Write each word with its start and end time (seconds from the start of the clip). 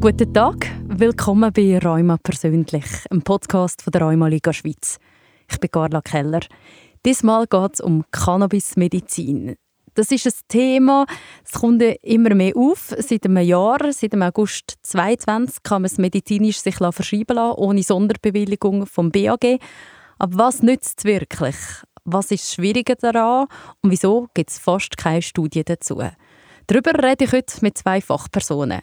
Guten 0.00 0.32
Tag, 0.32 0.70
willkommen 0.86 1.52
bei 1.52 1.76
Rheuma 1.76 2.18
persönlich, 2.22 2.84
einem 3.10 3.22
Podcast 3.22 3.82
von 3.82 3.90
der 3.90 4.02
Rheuma 4.02 4.28
Liga 4.28 4.52
Schweiz. 4.52 5.00
Ich 5.50 5.58
bin 5.58 5.72
Carla 5.72 6.00
Keller. 6.00 6.38
Diesmal 7.04 7.48
geht 7.48 7.74
es 7.74 7.80
um 7.80 8.04
Cannabismedizin. 8.12 9.56
Das 9.94 10.12
ist 10.12 10.24
ein 10.24 10.32
Thema, 10.46 11.04
es 11.44 11.60
kommt 11.60 11.82
immer 11.82 12.32
mehr 12.36 12.56
auf. 12.56 12.94
Seit 12.96 13.24
einem 13.24 13.38
Jahr, 13.38 13.92
seit 13.92 14.12
dem 14.12 14.22
August 14.22 14.78
2022, 14.82 15.64
kann 15.64 15.82
man 15.82 15.86
es 15.86 15.98
medizinisch 15.98 16.60
sich 16.60 16.76
verschreiben 16.76 17.34
lassen, 17.34 17.58
ohne 17.58 17.82
Sonderbewilligung 17.82 18.86
vom 18.86 19.10
BAG. 19.10 19.58
Aber 20.20 20.38
was 20.38 20.62
nützt 20.62 21.00
es 21.00 21.04
wirklich? 21.06 21.56
Was 22.04 22.30
ist 22.30 22.54
schwieriger 22.54 22.94
daran 22.94 23.48
und 23.82 23.90
wieso 23.90 24.28
gibt 24.32 24.50
es 24.50 24.60
fast 24.60 24.96
keine 24.96 25.22
Studien 25.22 25.64
dazu? 25.66 26.00
Darüber 26.68 26.92
rede 27.02 27.24
ich 27.24 27.32
heute 27.32 27.56
mit 27.62 27.76
zwei 27.76 28.00
Fachpersonen. 28.00 28.82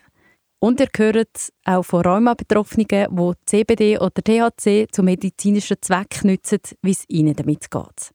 Und 0.59 0.79
ihr 0.79 0.87
hört 0.95 1.51
auch 1.65 1.83
von 1.83 2.01
Rheuma-Betroffenen, 2.01 2.87
die 2.87 3.33
CBD 3.45 3.99
oder 3.99 4.23
THC 4.23 4.87
zu 4.91 5.03
medizinischen 5.03 5.77
Zwecken 5.81 6.31
nutzen, 6.31 6.59
wie 6.81 6.91
es 6.91 7.03
ihnen 7.07 7.35
damit 7.35 7.69
geht. 7.69 8.11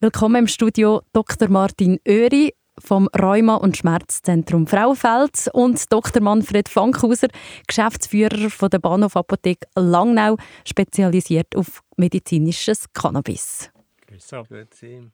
Willkommen 0.00 0.36
im 0.36 0.46
Studio 0.48 1.02
Dr. 1.12 1.48
Martin 1.48 1.98
Oeri 2.06 2.52
vom 2.78 3.08
Rheuma- 3.08 3.56
und 3.56 3.76
Schmerzzentrum 3.76 4.66
Frauenfeld 4.66 5.48
und 5.52 5.92
Dr. 5.92 6.22
Manfred 6.22 6.68
Fankhauser, 6.68 7.28
Geschäftsführer 7.66 8.50
von 8.50 8.70
der 8.70 8.78
Bahnhofapotheke 8.78 9.66
Langnau, 9.76 10.36
spezialisiert 10.64 11.56
auf 11.56 11.82
medizinisches 11.96 12.92
Cannabis. 12.92 13.70
Grüß 14.06 14.30
Grüezi. 14.48 15.10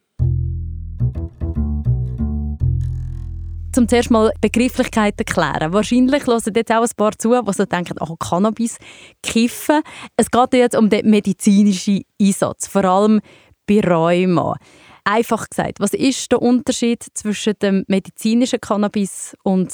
Zum 3.74 3.88
zuerst 3.88 4.10
mal 4.10 4.32
Begrifflichkeiten 4.40 5.26
klären. 5.26 5.72
Wahrscheinlich 5.72 6.26
hören 6.26 6.40
jetzt 6.54 6.72
auch 6.72 6.82
ein 6.82 6.90
paar 6.96 7.12
zu, 7.18 7.40
die 7.42 7.52
so 7.52 7.64
denken, 7.64 7.96
oh, 8.00 8.16
Cannabis, 8.16 8.78
Kiffen. 9.22 9.82
Es 10.16 10.30
geht 10.30 10.54
jetzt 10.54 10.76
um 10.76 10.88
den 10.88 11.10
medizinischen 11.10 12.02
Einsatz, 12.20 12.68
vor 12.68 12.84
allem 12.84 13.20
bei 13.66 13.80
Rheuma. 13.80 14.56
Einfach 15.04 15.48
gesagt, 15.50 15.80
was 15.80 15.92
ist 15.92 16.32
der 16.32 16.40
Unterschied 16.40 17.04
zwischen 17.14 17.54
dem 17.60 17.84
medizinischen 17.88 18.60
Cannabis 18.60 19.36
und 19.42 19.72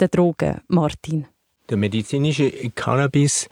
den 0.00 0.08
Drogen, 0.10 0.60
Martin? 0.68 1.26
Der 1.68 1.76
medizinische 1.76 2.50
Cannabis 2.74 3.48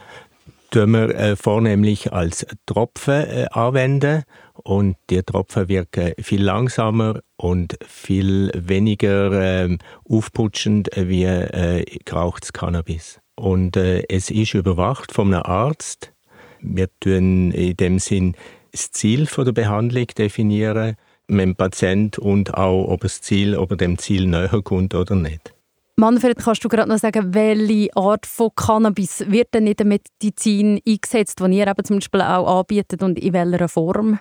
tun 0.70 0.90
wir 0.90 1.14
äh, 1.14 1.36
vornehmlich 1.36 2.12
als 2.12 2.46
Tropfen 2.66 3.24
äh, 3.24 3.46
anwenden 3.50 4.24
und 4.64 4.96
die 5.10 5.22
Tropfen 5.22 5.68
wirken 5.68 6.12
viel 6.20 6.42
langsamer 6.42 7.20
und 7.36 7.78
viel 7.86 8.50
weniger 8.54 9.32
äh, 9.32 9.78
aufputschend 10.08 10.90
wie 10.96 11.24
äh, 11.24 11.84
gerauchtes 12.04 12.52
Cannabis. 12.52 13.20
Und 13.36 13.76
äh, 13.76 14.02
es 14.08 14.30
ist 14.30 14.54
überwacht 14.54 15.12
von 15.12 15.32
einem 15.32 15.44
Arzt. 15.44 16.12
Wir 16.60 16.88
tun 17.00 17.52
in 17.52 17.76
dem 17.76 17.98
Sinn 17.98 18.34
das 18.72 18.90
Ziel 18.90 19.26
der 19.26 19.52
Behandlung 19.52 20.06
definieren 20.06 20.96
mit 21.28 21.42
dem 21.42 21.56
Patient 21.56 22.18
und 22.18 22.54
auch, 22.54 22.88
ob 22.88 23.02
das 23.02 23.20
Ziel, 23.20 23.56
ob 23.56 23.70
er 23.70 23.76
dem 23.76 23.98
Ziel 23.98 24.26
näher 24.26 24.62
kommt 24.62 24.94
oder 24.94 25.14
nicht. 25.14 25.54
Manfred, 25.96 26.38
kannst 26.38 26.64
du 26.64 26.68
gerade 26.68 26.88
noch 26.88 26.98
sagen, 26.98 27.34
welche 27.34 27.94
Art 27.96 28.24
von 28.24 28.50
Cannabis 28.54 29.24
wird 29.26 29.52
denn 29.52 29.66
in 29.66 29.74
der 29.74 29.84
Medizin 29.86 30.80
eingesetzt, 30.86 31.40
die 31.40 31.56
ihr 31.58 31.66
eben 31.66 31.84
zum 31.84 31.96
Beispiel 31.96 32.20
auch 32.22 32.60
anbietet 32.60 33.02
und 33.02 33.18
in 33.18 33.32
welcher 33.32 33.68
Form? 33.68 34.20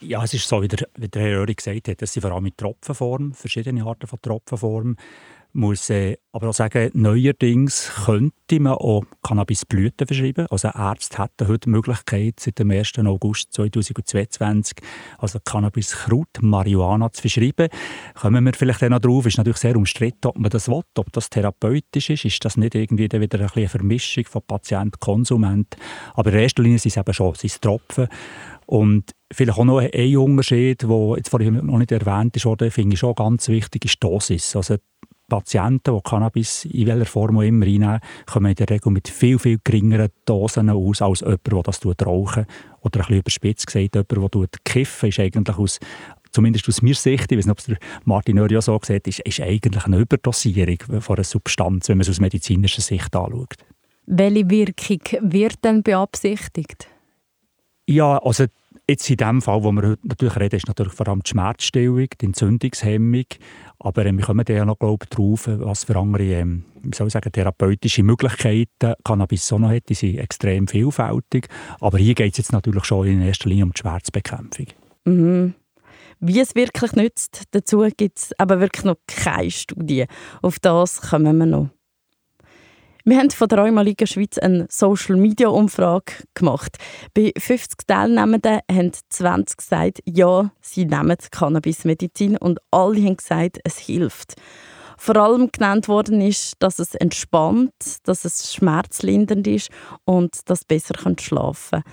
Ja, 0.00 0.22
es 0.22 0.32
ist 0.32 0.46
so, 0.46 0.62
wie 0.62 0.68
der, 0.68 0.88
wie 0.96 1.08
der 1.08 1.22
Herr 1.22 1.40
Röhrig 1.40 1.56
gesagt 1.56 1.88
hat, 1.88 2.00
das 2.00 2.12
sind 2.12 2.22
vor 2.22 2.30
allem 2.30 2.44
mit 2.44 2.56
Tropfenform, 2.56 3.32
verschiedene 3.32 3.84
Arten 3.84 4.06
von 4.06 4.20
Tropfenform 4.22 4.96
muss 5.52 5.90
äh, 5.90 6.16
aber 6.32 6.50
auch 6.50 6.54
sagen, 6.54 6.90
neuerdings 6.94 7.90
könnte 8.04 8.60
man 8.60 8.74
auch 8.74 9.04
Cannabisblüten 9.22 10.06
verschreiben. 10.06 10.46
Also 10.50 10.68
Ärzte 10.68 11.22
hätten 11.22 11.48
heute 11.48 11.60
die 11.60 11.70
Möglichkeit, 11.70 12.38
seit 12.38 12.58
dem 12.58 12.70
1. 12.70 12.98
August 12.98 13.52
2022, 13.54 14.76
also 15.18 15.38
Cannabiskraut, 15.44 16.28
Marihuana 16.40 17.10
zu 17.12 17.22
verschreiben. 17.22 17.68
Kommen 18.14 18.44
wir 18.44 18.52
vielleicht 18.52 18.82
noch 18.82 19.00
drauf, 19.00 19.26
ist 19.26 19.38
natürlich 19.38 19.58
sehr 19.58 19.76
umstritten, 19.76 20.28
ob 20.28 20.38
man 20.38 20.50
das 20.50 20.68
will, 20.68 20.82
ob 20.96 21.12
das 21.12 21.30
therapeutisch 21.30 22.10
ist. 22.10 22.24
Ist 22.24 22.44
das 22.44 22.56
nicht 22.56 22.74
irgendwie 22.74 23.10
wieder 23.10 23.50
eine 23.52 23.68
Vermischung 23.68 24.24
von 24.26 24.42
Patient, 24.46 25.00
Konsument? 25.00 25.76
Aber 26.14 26.32
in 26.32 26.40
erster 26.40 26.62
Linie 26.62 26.78
sind 26.78 26.90
es 26.90 26.96
eben 26.98 27.14
schon, 27.14 27.34
sind 27.34 27.60
Tropfen. 27.60 28.08
Und 28.70 29.12
vielleicht 29.32 29.58
auch 29.58 29.64
noch 29.64 29.78
ein 29.78 30.16
Unterschied, 30.18 30.82
der 30.82 31.14
jetzt 31.16 31.30
vorhin 31.30 31.54
noch 31.64 31.78
nicht 31.78 31.90
erwähnt 31.90 32.44
wurde, 32.44 32.70
finde 32.70 32.94
ich 32.94 33.00
schon 33.00 33.14
ganz 33.14 33.48
wichtig, 33.48 33.86
ist 33.86 33.94
die 33.94 34.06
Dosis. 34.06 34.54
Also 34.54 34.76
Patienten, 35.26 35.94
die 35.94 36.00
Cannabis 36.02 36.66
in 36.66 36.86
welcher 36.86 37.06
Form 37.06 37.38
auch 37.38 37.42
immer 37.42 37.64
reinnehmen, 37.64 38.00
kommen 38.26 38.50
in 38.50 38.56
der 38.56 38.68
Regel 38.68 38.92
mit 38.92 39.08
viel, 39.08 39.38
viel 39.38 39.58
geringeren 39.64 40.10
Dosen 40.26 40.68
aus 40.68 41.00
als 41.00 41.20
jemand, 41.20 41.46
der 41.46 41.62
das 41.62 41.80
rauchen 42.06 42.44
Oder 42.82 43.00
ein 43.00 43.06
bisschen 43.06 43.18
überspitzt 43.20 43.66
gesagt, 43.66 43.94
jemand, 43.94 44.34
der 44.34 44.48
kiffen, 44.64 45.08
ist 45.08 45.18
eigentlich 45.18 45.56
aus 45.56 45.78
zumindest 46.30 46.68
aus 46.68 46.82
meiner 46.82 46.94
Sicht, 46.94 47.32
ich 47.32 47.38
weiß 47.38 47.46
nicht, 47.46 47.52
ob 47.52 47.58
es 47.60 47.64
der 47.64 47.78
Martin 48.04 48.36
Öri 48.36 48.60
so 48.60 48.78
gesagt 48.78 49.08
ist, 49.08 49.20
ist 49.20 49.40
eigentlich 49.40 49.86
eine 49.86 49.96
Überdosierung 49.96 51.00
von 51.00 51.16
einer 51.16 51.24
Substanz, 51.24 51.88
wenn 51.88 51.96
man 51.96 52.02
es 52.02 52.10
aus 52.10 52.20
medizinischer 52.20 52.82
Sicht 52.82 53.16
anschaut. 53.16 53.54
Welche 54.04 54.50
Wirkung 54.50 55.32
wird 55.32 55.64
denn 55.64 55.82
beabsichtigt? 55.82 56.86
Ja, 57.88 58.18
also 58.18 58.44
Jetzt 58.88 59.10
in 59.10 59.16
dem 59.18 59.42
Fall, 59.42 59.62
wo 59.62 59.70
wir 59.72 59.90
heute 59.90 60.08
natürlich 60.08 60.36
reden, 60.36 60.56
ist 60.56 60.68
natürlich 60.68 60.94
vor 60.94 61.08
allem 61.08 61.22
die 61.22 61.28
Schmerzstillung, 61.28 62.08
die 62.20 62.24
Entzündungshemmung. 62.26 63.26
Aber 63.80 64.06
äh, 64.06 64.12
wir 64.12 64.24
kommen 64.24 64.44
ja 64.48 64.64
noch 64.64 64.78
glaub, 64.78 65.08
drauf, 65.10 65.46
was 65.46 65.84
für 65.84 65.96
andere 65.96 66.24
ähm, 66.24 66.64
wie 66.82 66.96
soll 66.96 67.08
ich 67.08 67.12
sagen, 67.12 67.32
therapeutische 67.32 68.02
Möglichkeiten 68.02 68.94
Cannabis 69.04 69.46
so 69.46 69.58
noch 69.58 69.70
hat. 69.70 69.88
Die 69.88 69.94
sind 69.94 70.18
extrem 70.18 70.68
vielfältig. 70.68 71.48
Aber 71.80 71.98
hier 71.98 72.14
geht 72.14 72.32
es 72.32 72.38
jetzt 72.38 72.52
natürlich 72.52 72.84
schon 72.84 73.06
in 73.06 73.22
erster 73.22 73.48
Linie 73.48 73.64
um 73.64 73.72
die 73.72 73.80
Schmerzbekämpfung. 73.80 74.66
Mhm. 75.04 75.54
Wie 76.20 76.40
es 76.40 76.54
wirklich 76.54 76.92
nützt, 76.92 77.44
dazu 77.52 77.86
gibt 77.96 78.18
es 78.18 78.38
aber 78.38 78.60
wirklich 78.60 78.84
noch 78.84 78.96
keine 79.06 79.50
Studie. 79.50 80.06
Auf 80.42 80.58
das 80.58 81.00
kommen 81.00 81.36
wir 81.36 81.46
noch. 81.46 81.68
Wir 83.08 83.16
haben 83.16 83.30
von 83.30 83.48
der 83.48 83.60
Rheumaliga 83.60 84.06
Schweiz 84.06 84.36
eine 84.36 84.66
Social-Media-Umfrage 84.68 86.12
gemacht. 86.34 86.76
Bei 87.14 87.32
50 87.38 87.86
Teilnehmenden 87.86 88.60
haben 88.70 88.92
20 89.08 89.56
gesagt, 89.56 90.00
ja, 90.04 90.50
sie 90.60 90.84
nehmen 90.84 91.16
Cannabismedizin 91.30 92.36
und 92.36 92.58
alle 92.70 93.02
haben 93.02 93.16
gesagt, 93.16 93.60
es 93.64 93.78
hilft. 93.78 94.34
Vor 94.98 95.16
allem 95.16 95.50
genannt 95.50 95.88
worden 95.88 96.20
ist, 96.20 96.56
dass 96.58 96.78
es 96.78 96.94
entspannt, 96.94 97.72
dass 98.02 98.26
es 98.26 98.52
schmerzlindernd 98.52 99.46
ist 99.46 99.70
und 100.04 100.40
dass 100.44 100.66
besser 100.66 100.92
schlafen 101.18 101.82
können. 101.82 101.84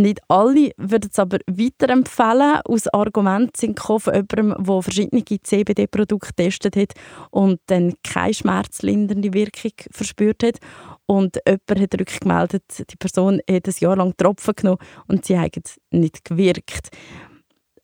Nicht 0.00 0.20
alle 0.28 0.70
würden 0.76 1.10
es 1.12 1.18
aber 1.18 1.38
weiterempfehlen. 1.46 2.60
Aus 2.64 2.88
Argumenten 2.88 3.52
sind 3.56 3.80
von 3.80 4.00
jemandem, 4.06 4.64
der 4.64 4.82
verschiedene 4.82 5.24
CBD-Produkte 5.24 6.28
getestet 6.28 6.76
hat 6.76 6.94
und 7.30 7.60
dann 7.66 7.94
keine 8.02 8.34
schmerzlindernde 8.34 9.34
Wirkung 9.34 9.72
verspürt 9.90 10.42
hat. 10.42 10.58
Und 11.06 11.38
jemand 11.46 11.80
hat 11.80 12.00
rückgemeldet, 12.00 12.90
die 12.90 12.96
Person 12.96 13.40
hat 13.50 13.66
ein 13.66 13.74
Jahr 13.78 13.96
lang 13.96 14.16
Tropfen 14.16 14.54
genommen 14.56 14.78
und 15.06 15.24
sie 15.24 15.38
haben 15.38 15.62
nicht 15.90 16.24
gewirkt. 16.24 16.88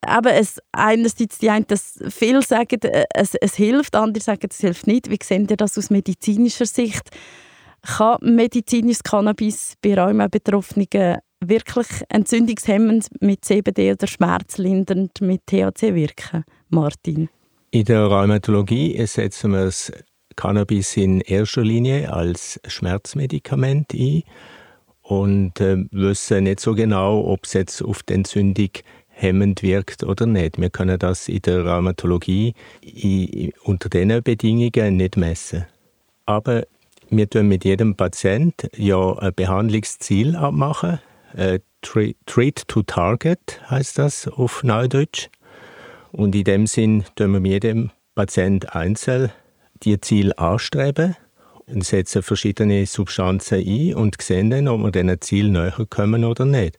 Aber 0.00 0.34
es, 0.34 0.60
einerseits 0.72 1.38
die 1.38 1.50
einen, 1.50 1.66
dass 1.66 1.98
viele 2.08 2.42
sagen, 2.42 2.80
äh, 2.82 3.04
es, 3.12 3.34
es 3.34 3.56
hilft, 3.56 3.96
andere 3.96 4.22
sagen, 4.22 4.48
es 4.48 4.60
hilft 4.60 4.86
nicht. 4.86 5.10
Wie 5.10 5.18
sehen 5.22 5.48
ihr 5.50 5.56
das 5.56 5.76
aus 5.76 5.90
medizinischer 5.90 6.66
Sicht? 6.66 7.10
Kann 7.82 8.18
medizinisches 8.20 9.02
Cannabis 9.02 9.74
bei 9.82 9.94
Rheuma-Betroffenen 9.94 11.18
wirklich 11.40 11.86
entzündungshemmend 12.08 13.08
mit 13.20 13.44
CBD 13.44 13.92
oder 13.92 14.06
schmerzlindernd 14.06 15.20
mit 15.20 15.46
THC 15.46 15.94
wirken, 15.94 16.44
Martin? 16.68 17.28
In 17.70 17.84
der 17.84 18.06
Rheumatologie 18.06 19.04
setzen 19.06 19.52
wir 19.52 19.66
das 19.66 19.92
Cannabis 20.36 20.96
in 20.96 21.20
erster 21.20 21.62
Linie 21.62 22.12
als 22.12 22.60
Schmerzmedikament 22.66 23.92
ein 23.94 24.22
und 25.02 25.60
äh, 25.60 25.84
wissen 25.90 26.44
nicht 26.44 26.60
so 26.60 26.74
genau, 26.74 27.24
ob 27.24 27.44
es 27.44 27.52
jetzt 27.54 27.82
auf 27.82 28.02
die 28.02 28.14
Entzündung 28.14 28.70
hemmend 29.08 29.62
wirkt 29.62 30.04
oder 30.04 30.26
nicht. 30.26 30.60
Wir 30.60 30.70
können 30.70 30.98
das 30.98 31.28
in 31.28 31.42
der 31.42 31.64
Rheumatologie 31.64 32.54
in, 32.82 33.52
unter 33.64 33.88
diesen 33.88 34.22
Bedingungen 34.22 34.96
nicht 34.96 35.16
messen. 35.16 35.66
Aber 36.26 36.64
wir 37.08 37.30
tun 37.30 37.48
mit 37.48 37.64
jedem 37.64 37.94
Patient 37.94 38.68
ja 38.76 39.16
ein 39.18 39.32
Behandlungsziel 39.34 40.36
abmachen. 40.36 40.98
Äh, 41.36 41.60
Treat 41.82 42.66
to 42.66 42.82
Target 42.82 43.60
heißt 43.70 43.98
das 43.98 44.26
auf 44.26 44.64
Neudeutsch. 44.64 45.28
Und 46.10 46.34
in 46.34 46.44
dem 46.44 46.66
Sinn 46.66 47.04
tun 47.14 47.32
wir 47.32 47.50
jedem 47.50 47.90
Patient 48.14 48.74
einzeln 48.74 49.30
die 49.82 50.00
Ziel 50.00 50.32
anstreben 50.36 51.14
und 51.66 51.84
setzen 51.84 52.22
verschiedene 52.22 52.86
Substanzen 52.86 53.62
ein 53.66 53.94
und 53.94 54.20
sehen 54.20 54.50
dann, 54.50 54.68
ob 54.68 54.82
wir 54.82 54.90
diesen 54.90 55.20
Ziel 55.20 55.50
näher 55.50 55.86
kommen 55.90 56.24
oder 56.24 56.46
nicht. 56.46 56.78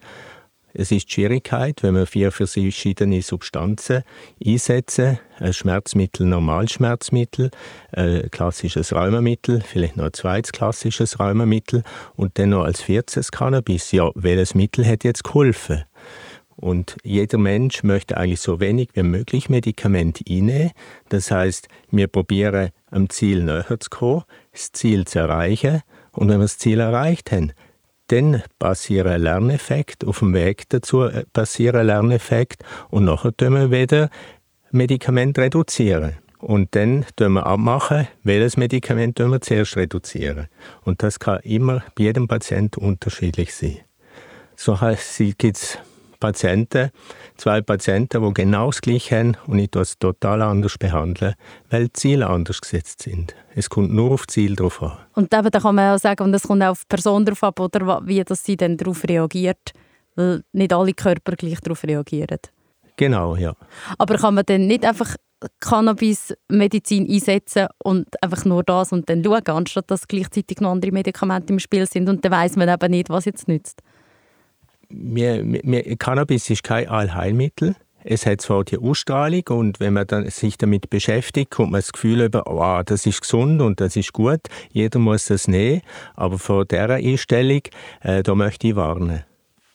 Es 0.74 0.92
ist 0.92 1.08
die 1.08 1.14
Schwierigkeit, 1.14 1.82
wenn 1.82 1.96
wir 1.96 2.06
vier 2.06 2.32
verschiedene 2.32 3.22
Substanzen 3.22 4.04
einsetzen, 4.46 5.20
ein 5.40 5.54
Schmerzmittel, 5.54 6.28
Normalschmerzmittel, 6.28 7.52
ein 7.94 8.30
klassisches 8.32 8.94
Rheumamittel, 8.94 9.62
vielleicht 9.62 9.98
noch 9.98 10.06
ein 10.06 10.14
zweites 10.14 10.52
klassisches 10.52 11.20
Rheumamittel 11.20 11.84
und 12.16 12.38
dann 12.38 12.50
noch 12.50 12.64
als 12.64 12.82
viertes 12.82 13.32
Cannabis. 13.32 13.92
Ja, 13.92 14.12
welches 14.14 14.56
Mittel 14.56 14.86
hat 14.86 15.04
jetzt 15.04 15.24
geholfen? 15.24 15.84
Und 16.58 16.98
jeder 17.04 17.38
Mensch 17.38 17.84
möchte 17.84 18.18
eigentlich 18.18 18.42
so 18.42 18.60
wenig 18.60 18.90
wie 18.94 19.04
möglich 19.04 19.48
Medikament 19.48 20.22
einnehmen. 20.28 20.72
Das 21.10 21.30
heißt, 21.30 21.68
wir 21.92 22.08
probieren 22.08 22.72
am 22.90 23.10
Ziel 23.10 23.44
näher 23.44 23.80
zu 23.80 23.90
kommen, 23.92 24.24
das 24.52 24.72
Ziel 24.72 25.06
zu 25.06 25.20
erreichen. 25.20 25.82
Und 26.12 26.30
wenn 26.30 26.40
wir 26.40 26.46
das 26.46 26.58
Ziel 26.58 26.80
erreicht 26.80 27.32
haben, 27.32 27.54
dann 28.08 28.44
passiert 28.60 29.08
ein 29.08 29.22
Lerneffekt, 29.22 30.06
auf 30.06 30.20
dem 30.20 30.34
Weg 30.34 30.70
dazu 30.70 31.04
äh, 31.04 31.26
passiert 31.34 31.76
ein 31.76 31.88
Lerneffekt 31.88 32.64
und 32.90 33.06
nachher 33.06 33.36
tun 33.36 33.54
wir 33.54 33.72
wieder 33.72 34.10
Medikament 34.72 35.38
reduzieren. 35.38 36.18
Und 36.40 36.76
dann 36.76 37.06
tun 37.16 37.34
wir 37.34 37.48
abmachen, 37.48 38.08
welches 38.24 38.58
Medikament 38.58 39.18
wir 39.20 39.42
zuerst 39.42 39.76
reduzieren. 39.76 40.48
Und 40.84 41.02
das 41.02 41.20
kann 41.20 41.40
immer 41.40 41.84
bei 41.96 42.04
jedem 42.04 42.28
Patienten 42.28 42.80
unterschiedlich 42.80 43.56
sein. 43.56 43.80
So 44.56 44.78
gibt 45.38 45.58
es 45.58 45.80
Patienten, 46.20 46.92
zwei 47.38 47.62
Patienten, 47.62 48.24
die 48.24 48.34
genau 48.34 48.68
das 48.68 48.82
Gleiche 48.82 49.18
haben 49.18 49.38
und 49.48 49.60
ich 49.60 49.72
das 49.72 49.98
total 49.98 50.42
anders 50.42 50.78
behandeln, 50.78 51.36
weil 51.70 51.86
die 51.86 51.94
Ziele 51.94 52.28
anders 52.28 52.62
gesetzt 52.62 53.04
sind. 53.04 53.36
Es 53.56 53.70
kommt 53.70 53.94
nur 53.94 54.12
auf 54.12 54.28
Ziel 54.28 54.56
drauf 54.56 54.82
an. 54.82 54.98
Und 55.14 55.34
eben, 55.34 55.50
da 55.50 55.60
kann 55.60 55.76
man 55.76 55.96
auch 55.96 56.00
sagen, 56.00 56.24
und 56.24 56.34
es 56.34 56.44
kommt 56.44 56.64
auch 56.64 56.70
auf 56.70 56.82
die 56.82 56.96
Person 56.96 57.26
drauf 57.26 57.44
ab, 57.44 57.60
oder 57.60 58.02
wie 58.06 58.24
dass 58.24 58.44
sie 58.44 58.58
dann 58.58 58.78
darauf 58.78 59.04
reagiert, 59.04 59.72
weil 60.16 60.44
nicht 60.52 60.74
alle 60.74 60.94
Körper 60.94 61.36
gleich 61.36 61.60
darauf 61.62 61.84
reagieren. 61.84 62.40
Genau, 62.98 63.36
ja. 63.36 63.54
Aber 63.98 64.18
kann 64.18 64.34
man 64.34 64.46
dann 64.46 64.66
nicht 64.66 64.84
einfach 64.84 65.16
Cannabis-Medizin 65.60 67.08
einsetzen 67.10 67.68
und 67.84 68.08
einfach 68.24 68.44
nur 68.46 68.64
das 68.64 68.92
und 68.92 69.08
dann 69.10 69.24
schauen, 69.24 69.42
anstatt 69.46 69.92
dass 69.92 70.08
gleichzeitig 70.08 70.60
noch 70.62 70.72
andere 70.72 70.92
Medikamente 70.92 71.54
im 71.54 71.60
Spiel 71.60 71.86
sind 71.86 72.10
und 72.10 72.26
dann 72.26 72.32
weiß 72.32 72.56
man 72.56 72.70
eben 72.70 72.92
nicht, 72.92 73.10
was 73.10 73.26
jetzt 73.26 73.48
nützt? 73.48 73.82
Wir, 74.90 75.44
wir, 75.44 75.98
Cannabis 75.98 76.50
ist 76.50 76.64
kein 76.64 76.88
Allheilmittel. 76.88 77.76
Es 78.04 78.26
hat 78.26 78.40
zwar 78.40 78.64
die 78.64 78.78
Ausstrahlung 78.78 79.44
und 79.50 79.80
wenn 79.82 79.94
man 79.94 80.08
dann 80.08 80.30
sich 80.30 80.58
damit 80.58 80.90
beschäftigt, 80.90 81.52
kommt 81.52 81.72
man 81.72 81.82
das 81.82 81.92
Gefühl 81.92 82.22
über, 82.22 82.44
oh, 82.48 82.82
das 82.86 83.06
ist 83.06 83.22
gesund 83.22 83.62
und 83.62 83.82
das 83.82 83.98
ist 83.98 84.14
gut, 84.14 84.40
jeder 84.72 84.98
muss 84.98 85.26
das 85.26 85.50
nehmen, 85.50 85.82
aber 86.16 86.40
vor 86.40 86.64
dieser 86.64 86.92
Einstellung, 86.92 87.62
äh, 88.02 88.24
da 88.24 88.34
möchte 88.34 88.70
ich 88.70 88.78
warnen. 88.78 89.24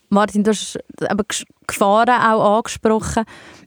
Martin, 0.08 0.44
du 0.44 0.50
hast 0.50 0.78
aber 1.08 1.24
Gefahren 1.66 2.08
auch 2.08 2.58
angesprochen. 2.58 3.24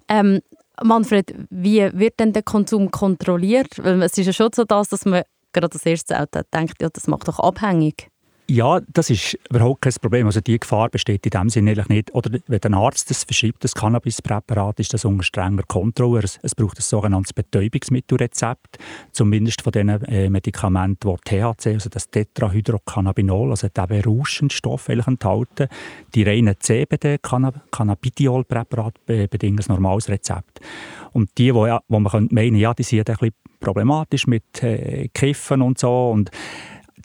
Ähm, 0.08 0.42
Manfred, 0.82 1.34
wie 1.50 1.88
wird 1.94 2.20
denn 2.20 2.34
der 2.34 2.44
Konsum 2.44 2.90
kontrolliert? 2.90 3.84
Weil 3.84 4.02
es 4.02 4.18
ist 4.18 4.26
ja 4.26 4.34
schon 4.34 4.50
so, 4.54 4.64
dass 4.64 5.06
man 5.06 5.24
gerade 5.54 5.74
als 5.74 5.86
erstes 5.86 6.18
auch 6.18 6.26
denkt, 6.54 6.82
ja, 6.82 6.90
das 6.90 7.08
macht 7.08 7.28
doch 7.28 7.40
abhängig. 7.40 8.10
Ja, 8.48 8.80
das 8.94 9.10
ist 9.10 9.40
überhaupt 9.50 9.82
kein 9.82 9.94
Problem. 10.00 10.28
Also 10.28 10.40
die 10.40 10.60
Gefahr 10.60 10.90
besteht 10.90 11.26
in 11.26 11.32
dem 11.32 11.50
Sinne 11.50 11.72
eigentlich 11.72 11.88
nicht. 11.88 12.14
Oder 12.14 12.38
wenn 12.46 12.60
ein 12.64 12.76
Arzt 12.76 13.10
das 13.10 13.24
verschreibt, 13.24 13.64
das 13.64 13.74
Cannabispräparat, 13.74 14.80
ist 14.80 14.94
das 14.94 15.04
unter 15.04 15.24
strenger 15.24 15.64
Kontrolle. 15.64 16.20
Es, 16.20 16.54
braucht 16.54 16.78
ein 16.78 16.84
sogenanntes 16.84 17.34
Betäubungsmittelrezept, 17.34 18.78
zumindest 19.12 19.64
von 19.64 19.72
den 19.72 19.90
äh, 19.90 20.30
Medikamenten, 20.30 21.10
die 21.10 21.30
THC, 21.30 21.74
also 21.74 21.90
das 21.90 22.12
Tetrahydrocannabinol, 22.12 23.50
also 23.50 23.68
der 23.68 23.88
berauschende 23.88 24.54
Stoff 24.54 24.90
enthalten. 24.90 25.68
Die 26.14 26.22
reinen 26.22 26.56
CBD, 26.60 27.18
Cannabidiol-Präparate 27.18 29.28
bedingen 29.28 29.60
ein 29.60 29.66
normales 29.68 30.08
Rezept. 30.08 30.60
Und 31.14 31.36
die, 31.40 31.54
wo, 31.54 31.80
wo 31.88 32.00
man 32.00 32.28
meinen 32.30 32.58
ja, 32.58 32.76
die 32.76 32.84
sind 32.84 33.10
ein 33.10 33.16
bisschen 33.16 33.34
problematisch 33.60 34.28
mit 34.28 34.62
äh, 34.62 35.08
Kiffen 35.14 35.62
und 35.62 35.80
so 35.80 36.12
und 36.12 36.30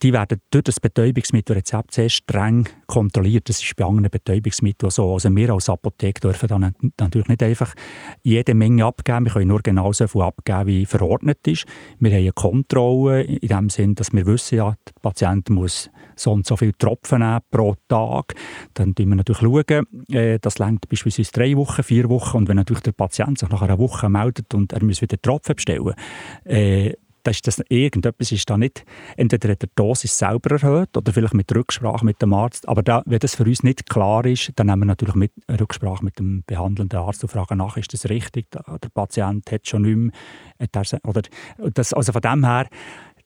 die 0.03 0.13
werden 0.13 0.41
durch 0.51 0.65
das 0.65 0.81
Betäubungsmittelrezept 0.81 1.93
sehr 1.93 2.09
streng 2.09 2.69
kontrolliert. 2.87 3.49
Das 3.49 3.63
ist 3.63 3.77
bei 3.77 3.85
anderen 3.85 4.11
Betäubungsmitteln 4.11 4.91
so. 4.91 5.13
Also 5.13 5.35
wir 5.35 5.51
als 5.51 5.69
Apotheke 5.69 6.21
dürfen 6.21 6.49
dann 6.49 6.75
natürlich 6.99 7.29
nicht 7.29 7.43
einfach 7.43 7.75
jede 8.23 8.55
Menge 8.55 8.85
abgeben. 8.85 9.27
Wir 9.27 9.33
können 9.33 9.49
nur 9.49 9.61
genau 9.61 9.93
so 9.93 10.07
viel 10.07 10.23
abgeben, 10.23 10.67
wie 10.67 10.87
verordnet 10.87 11.47
ist. 11.47 11.67
Wir 11.99 12.11
haben 12.11 12.19
eine 12.19 12.33
Kontrolle 12.33 13.23
in 13.23 13.49
dem 13.49 13.69
Sinn, 13.69 13.95
dass 13.95 14.13
wir 14.13 14.27
wissen, 14.27 14.57
ja, 14.57 14.75
der 14.87 15.01
Patient 15.03 15.51
muss 15.51 15.91
so 16.17 16.33
und 16.33 16.47
so 16.47 16.57
viele 16.57 16.77
Tropfen 16.77 17.21
nehmen 17.21 17.41
pro 17.51 17.75
Tag. 17.89 18.35
Dann 18.75 18.95
schauen 18.97 19.09
wir 19.09 19.17
natürlich, 19.17 19.41
schauen, 19.41 19.87
äh, 20.13 20.39
das 20.39 20.59
längt 20.59 20.89
beispielsweise 20.89 21.33
drei 21.33 21.57
Wochen, 21.57 21.83
vier 21.83 22.09
Wochen. 22.09 22.39
Und 22.39 22.49
wenn 22.49 22.57
natürlich 22.57 22.83
der 22.83 22.93
Patient 22.93 23.39
sich 23.39 23.49
nach 23.49 23.63
einer 23.63 23.79
Woche 23.79 24.09
meldet 24.09 24.53
und 24.55 24.73
er 24.73 24.85
muss 24.85 25.03
wieder 25.03 25.21
Tropfen 25.21 25.57
bestellen, 25.57 25.95
äh, 26.45 26.95
da 27.23 27.31
ist 27.31 27.47
das, 27.47 27.63
irgendetwas 27.69 28.33
ist 28.33 28.49
da 28.49 28.57
nicht, 28.57 28.85
entweder 29.17 29.51
hat 29.51 29.63
der 29.63 29.69
Dosis 29.75 30.17
selber 30.17 30.53
erhöht 30.53 30.97
oder 30.97 31.13
vielleicht 31.13 31.35
mit 31.35 31.55
Rücksprache 31.55 32.05
mit 32.05 32.21
dem 32.23 32.33
Arzt. 32.33 32.69
Aber 32.69 32.83
da, 32.83 33.03
wenn 33.07 33.19
das 33.19 33.35
für 33.35 33.45
uns 33.45 33.63
nicht 33.63 33.89
klar 33.89 34.25
ist, 34.27 34.53
dann 34.57 34.67
nehmen 34.67 34.83
wir 34.83 34.87
natürlich 34.87 35.15
mit 35.15 35.33
Rücksprache 35.49 36.05
mit 36.05 36.19
dem 36.19 36.43
behandelnden 36.47 36.99
Arzt 36.99 37.23
und 37.23 37.31
fragen 37.31 37.59
nach, 37.59 37.77
ist 37.77 37.93
das 37.93 38.09
richtig? 38.09 38.51
Der 38.51 38.89
Patient 38.93 39.51
hat 39.51 39.67
schon 39.67 39.83
nicht 39.83 39.97
mehr, 39.97 41.01
oder 41.05 41.23
das, 41.73 41.93
also 41.93 42.13
von 42.13 42.23
dem 42.23 42.45
her, 42.45 42.67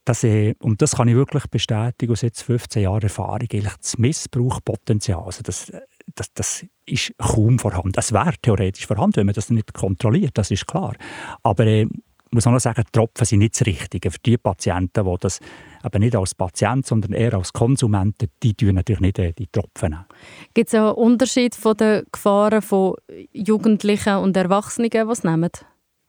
das, 0.04 0.22
und 0.22 0.82
das 0.82 0.96
kann 0.96 1.08
ich 1.08 1.14
wirklich 1.14 1.46
bestätigen 1.46 2.12
aus 2.12 2.20
jetzt 2.20 2.42
15 2.42 2.82
Jahren 2.82 3.02
Erfahrung, 3.02 3.48
eigentlich 3.50 3.74
das 3.80 3.96
Missbrauchpotenzial, 3.96 5.22
also 5.22 5.42
das, 5.42 5.72
das, 6.14 6.32
das 6.34 6.66
ist 6.86 7.14
kaum 7.16 7.58
vorhanden. 7.58 7.92
Das 7.92 8.12
wäre 8.12 8.34
theoretisch 8.42 8.86
vorhanden, 8.86 9.16
wenn 9.16 9.26
man 9.26 9.34
das 9.34 9.50
nicht 9.50 9.72
kontrolliert, 9.72 10.32
das 10.34 10.50
ist 10.50 10.66
klar. 10.66 10.94
Aber 11.42 11.66
äh, 11.66 11.86
muss 12.34 12.46
auch 12.46 12.52
noch 12.52 12.60
sagen, 12.60 12.84
Tropfen 12.92 13.24
sind 13.24 13.38
nicht 13.38 13.54
das 13.54 13.66
Richtige. 13.66 14.10
Für 14.10 14.18
die 14.18 14.36
Patienten, 14.36 15.04
die 15.04 15.16
das 15.20 15.40
eben 15.84 16.00
nicht 16.00 16.16
als 16.16 16.34
Patient, 16.34 16.86
sondern 16.86 17.12
eher 17.12 17.34
als 17.34 17.52
Konsumenten, 17.52 18.28
die 18.42 18.54
tun 18.54 18.74
natürlich 18.74 19.00
nicht 19.00 19.18
äh, 19.18 19.32
die 19.32 19.46
Tropfen 19.46 19.90
nehmen. 19.90 20.04
Gibt 20.52 20.68
es 20.68 20.74
einen 20.74 20.92
Unterschied 20.92 21.54
von 21.54 21.76
den 21.76 22.04
Gefahren 22.10 22.60
von 22.60 22.96
Jugendlichen 23.32 24.16
und 24.16 24.36
Erwachsenen, 24.36 24.90
die 24.90 24.98
es 24.98 25.24
nehmen? 25.24 25.50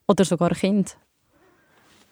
Oder 0.08 0.26
sogar 0.26 0.52
Kinder? 0.52 0.92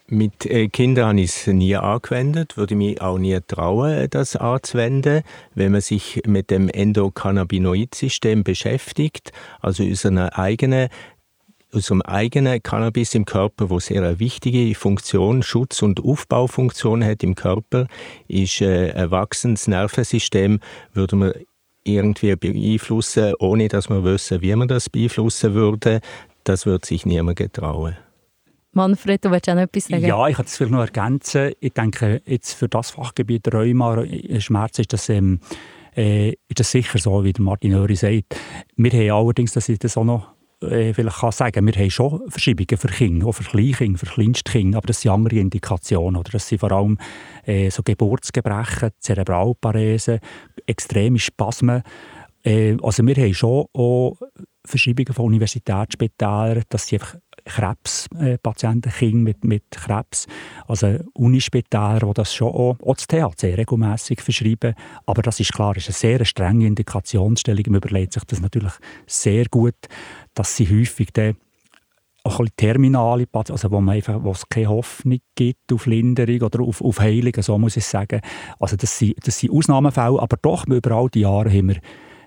Mit 0.07 0.45
äh, 0.45 0.67
Kindern 0.67 1.07
habe 1.07 1.21
ich 1.21 1.29
es 1.29 1.47
nie 1.47 1.77
angewendet, 1.77 2.57
würde 2.57 2.75
mich 2.75 3.01
auch 3.01 3.17
nie 3.17 3.39
trauen, 3.47 4.07
das 4.09 4.35
anzuwenden. 4.35 5.23
Wenn 5.55 5.71
man 5.71 5.79
sich 5.79 6.21
mit 6.27 6.51
dem 6.51 6.67
Endokannabinoid-System 6.67 8.43
beschäftigt, 8.43 9.31
also 9.61 9.81
unserer 9.83 10.37
eigenen 10.37 10.89
unserem 11.73 12.01
eigenen 12.01 12.61
Cannabis 12.61 13.15
im 13.15 13.25
Körper, 13.25 13.69
wo 13.69 13.79
sehr 13.79 14.03
eine 14.03 14.19
wichtige 14.19 14.73
Funktion, 14.75 15.43
Schutz- 15.43 15.81
und 15.81 16.03
Aufbaufunktion 16.03 17.03
hat 17.03 17.23
im 17.23 17.35
Körper, 17.35 17.87
ist 18.27 18.61
äh, 18.61 18.91
ein 18.91 19.11
wachsendes 19.11 19.67
Nervensystem, 19.67 20.59
würde 20.93 21.15
man 21.15 21.33
irgendwie 21.83 22.35
beeinflussen, 22.35 23.33
ohne 23.39 23.67
dass 23.67 23.89
man 23.89 24.03
wissen, 24.03 24.41
wie 24.41 24.55
man 24.55 24.67
das 24.67 24.89
beeinflussen 24.89 25.53
würde. 25.53 25.99
Das 26.43 26.65
wird 26.65 26.85
sich 26.85 27.05
niemand 27.05 27.37
getrauen. 27.37 27.97
Manfred, 28.73 29.23
du 29.23 29.31
willst 29.31 29.49
auch 29.49 29.55
noch 29.55 29.61
etwas 29.61 29.85
sagen? 29.85 30.05
Ja, 30.05 30.27
ich 30.27 30.35
kann 30.35 30.45
das 30.45 30.57
vielleicht 30.57 30.71
noch 30.71 30.81
ergänzen. 30.81 31.51
Ich 31.59 31.73
denke, 31.73 32.21
jetzt 32.25 32.53
für 32.53 32.67
das 32.67 32.91
Fachgebiet 32.91 33.53
Rheuma, 33.53 34.03
Schmerz 34.39 34.79
ist 34.79 34.93
das, 34.93 35.09
ähm, 35.09 35.39
äh, 35.95 36.29
ist 36.29 36.59
das 36.59 36.71
sicher 36.71 36.97
so, 36.97 37.23
wie 37.23 37.33
Martin 37.37 37.73
Öri 37.73 37.95
sagt. 37.95 38.35
Wir 38.75 38.91
haben 38.91 39.25
allerdings, 39.25 39.53
dass 39.53 39.69
ich 39.69 39.77
das 39.77 39.95
auch 39.95 40.03
noch 40.03 40.32
äh, 40.63 40.93
vielleicht 40.93 41.17
kann 41.17 41.31
sagen, 41.31 41.65
wir 41.65 41.73
haben 41.73 41.89
schon 41.89 42.29
Verschreibungen 42.29 42.77
für 42.77 42.87
Kinder, 42.87 43.27
auch 43.27 43.33
für 43.33 43.43
Kleinkinder, 43.43 43.99
für 43.99 44.05
Kleinstkinder, 44.05 44.77
aber 44.77 44.87
das 44.87 45.01
sind 45.01 45.11
andere 45.11 45.37
Indikationen. 45.37 46.17
Oder 46.17 46.31
das 46.31 46.47
sind 46.47 46.59
vor 46.59 46.71
allem 46.71 46.97
äh, 47.45 47.69
so 47.69 47.83
Geburtsgebrechen, 47.83 48.91
Zerebralparese, 48.99 50.19
extreme 50.65 51.19
Spasmen. 51.19 51.83
Äh, 52.43 52.77
also 52.81 53.05
wir 53.05 53.15
haben 53.15 53.33
schon 53.33 53.65
auch 53.73 54.17
Verschreibungen 54.65 55.13
von 55.13 55.25
Universitätsspitälern, 55.25 56.63
dass 56.69 56.87
sie 56.87 56.95
einfach 56.95 57.15
Krebspatienten, 57.45 58.91
äh, 58.91 58.95
Kinder 58.95 59.23
mit, 59.23 59.43
mit 59.43 59.63
Krebs, 59.71 60.27
also 60.67 60.97
Unispitäler, 61.13 61.99
die 61.99 62.13
das 62.13 62.33
schon 62.33 62.49
auch, 62.49 62.77
auch 62.81 62.95
THC 62.95 63.55
regelmässig 63.55 64.21
verschreiben. 64.21 64.75
Aber 65.05 65.21
das 65.21 65.39
ist 65.39 65.53
klar, 65.53 65.75
ist 65.75 65.87
eine 65.87 65.93
sehr 65.93 66.25
strenge 66.25 66.67
Indikationsstellung. 66.67 67.63
Man 67.67 67.75
überlegt 67.75 68.13
sich 68.13 68.23
das 68.23 68.41
natürlich 68.41 68.73
sehr 69.07 69.45
gut, 69.45 69.75
dass 70.33 70.55
sie 70.55 70.67
häufig 70.69 71.11
dann 71.13 71.35
auch 72.23 72.39
ein 72.39 72.49
terminale 72.55 73.27
Patienten, 73.27 73.53
also 73.53 73.71
wo, 73.71 73.81
man 73.81 73.95
einfach, 73.95 74.23
wo 74.23 74.31
es 74.31 74.47
keine 74.47 74.69
Hoffnung 74.69 75.19
gibt 75.35 75.73
auf 75.73 75.85
Linderung 75.85 76.41
oder 76.41 76.61
auf, 76.61 76.81
auf 76.81 76.99
Heilung, 76.99 77.33
so 77.39 77.57
muss 77.57 77.75
ich 77.75 77.85
sagen. 77.85 78.21
Also 78.59 78.77
das 78.77 78.97
sind, 78.97 79.15
das 79.27 79.39
sind 79.39 79.51
Ausnahmefälle, 79.51 80.21
aber 80.21 80.37
doch 80.41 80.65
über 80.67 80.91
all 80.91 81.09
die 81.09 81.21
Jahre 81.21 81.49
haben 81.49 81.69
wir 81.69 81.77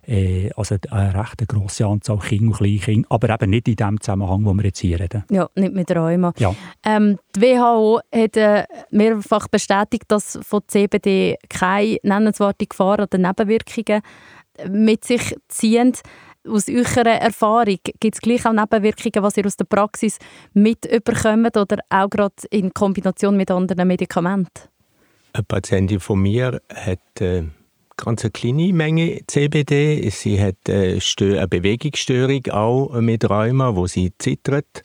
äh, 0.06 0.50
also 0.56 0.76
eine 0.90 1.14
recht 1.14 1.46
grosse 1.48 1.86
Anzahl 1.86 2.18
Kinder 2.18 2.46
und 2.46 2.56
Kleinkinder, 2.58 3.08
aber 3.10 3.30
eben 3.30 3.50
nicht 3.50 3.68
in 3.68 3.76
dem 3.76 4.00
Zusammenhang, 4.00 4.44
wo 4.44 4.54
wir 4.54 4.64
jetzt 4.64 4.78
hier 4.78 5.00
reden. 5.00 5.24
Ja, 5.30 5.48
nicht 5.54 5.74
mit 5.74 5.90
Rheuma. 5.90 6.32
Ja. 6.38 6.54
Ähm, 6.84 7.18
die 7.34 7.40
WHO 7.40 8.00
hat 8.14 8.36
äh, 8.36 8.64
mehrfach 8.90 9.48
bestätigt, 9.48 10.04
dass 10.08 10.38
von 10.42 10.62
CBD 10.66 11.36
keine 11.48 11.98
nennenswerte 12.02 12.66
Gefahren 12.66 13.02
oder 13.02 13.18
Nebenwirkungen 13.18 14.02
mit 14.68 15.04
sich 15.04 15.34
ziehen. 15.48 15.92
aus 16.48 16.68
eurer 16.68 17.06
Erfahrung, 17.06 17.78
gibt 17.82 18.14
es 18.14 18.20
gleich 18.20 18.46
auch 18.46 18.52
Nebenwirkungen, 18.52 19.22
was 19.22 19.36
ihr 19.36 19.46
aus 19.46 19.56
der 19.56 19.64
Praxis 19.64 20.18
mitbekommt 20.52 21.56
oder 21.56 21.78
auch 21.90 22.08
gerade 22.08 22.34
in 22.50 22.72
Kombination 22.72 23.36
mit 23.36 23.50
anderen 23.50 23.88
Medikamenten? 23.88 24.68
Eine 25.32 25.44
Patientin 25.44 26.00
von 26.00 26.20
mir 26.20 26.62
hat 26.72 27.20
äh, 27.20 27.42
ganz 27.96 28.24
eine 28.24 28.30
kleine 28.30 28.72
Menge 28.72 29.20
CBD. 29.26 30.08
Sie 30.10 30.40
hat 30.40 30.68
äh, 30.68 30.98
eine 31.20 31.48
Bewegungsstörung 31.48 32.46
auch 32.50 33.00
mit 33.00 33.28
Rheuma, 33.28 33.74
wo 33.76 33.86
sie 33.86 34.12
zittert. 34.18 34.82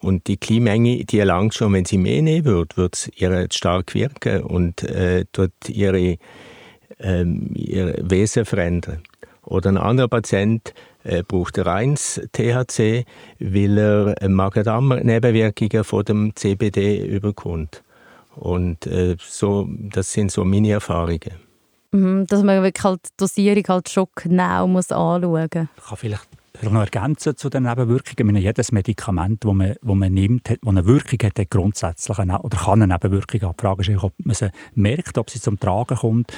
Und 0.00 0.26
die 0.26 0.36
kleine 0.36 0.62
Menge, 0.62 1.04
die 1.04 1.18
erlangt 1.18 1.54
schon, 1.54 1.72
wenn 1.72 1.84
sie 1.84 1.98
mehr 1.98 2.22
nehmen 2.22 2.44
würde, 2.44 2.76
wird 2.76 2.94
es 2.94 3.10
ihr 3.16 3.46
stark 3.50 3.94
wirken 3.94 4.42
und 4.42 4.82
äh, 4.82 5.24
dort 5.32 5.68
ihre, 5.68 6.18
ähm, 7.00 7.50
ihr 7.54 7.96
Wesen 8.02 8.44
verändern. 8.44 9.02
Oder 9.42 9.70
ein 9.70 9.78
anderer 9.78 10.08
Patient 10.08 10.74
äh, 11.04 11.22
braucht 11.22 11.58
reins 11.58 12.20
THC, 12.32 13.04
weil 13.38 13.78
er 13.78 14.28
Magen-Darm-Nebenwirkungen 14.28 15.84
von 15.84 16.04
dem 16.04 16.36
CBD 16.36 17.06
überkommt. 17.06 17.82
Und 18.34 18.86
äh, 18.86 19.16
so, 19.18 19.66
das 19.68 20.12
sind 20.12 20.30
so 20.30 20.44
meine 20.44 20.72
Erfahrungen. 20.72 21.45
Mhm, 21.92 22.26
dass 22.26 22.42
man 22.42 22.62
wirklich 22.62 22.84
halt 22.84 23.00
die 23.04 23.16
Dosierung 23.16 23.64
halt 23.68 23.88
schon 23.88 24.06
genau 24.14 24.66
muss 24.66 24.90
anschauen 24.92 25.22
muss. 25.30 25.68
Ich 25.76 25.84
kann 25.84 25.96
vielleicht 25.96 26.28
noch 26.62 26.80
ergänzen 26.80 27.36
zu 27.36 27.48
den 27.48 27.64
Nebenwirkungen. 27.64 28.26
Meine, 28.26 28.40
jedes 28.40 28.72
Medikament, 28.72 29.44
das 29.44 29.52
man, 29.52 29.74
wo 29.82 29.94
man 29.94 30.12
nimmt, 30.12 30.48
das 30.48 30.58
eine 30.64 30.86
Wirkung 30.86 31.18
hat, 31.22 31.38
hat 31.38 31.50
grundsätzlich 31.50 32.18
eine, 32.18 32.40
oder 32.40 32.56
kann 32.56 32.82
eine 32.82 32.94
Nebenwirkung 32.94 33.42
haben. 33.42 33.54
Die 33.56 33.62
Frage 33.62 33.92
ist, 33.92 34.02
ob 34.02 34.14
man 34.24 34.34
sie 34.34 34.50
merkt, 34.74 35.18
ob 35.18 35.30
sie 35.30 35.40
zum 35.40 35.58
Tragen 35.60 35.96
kommt. 35.96 36.32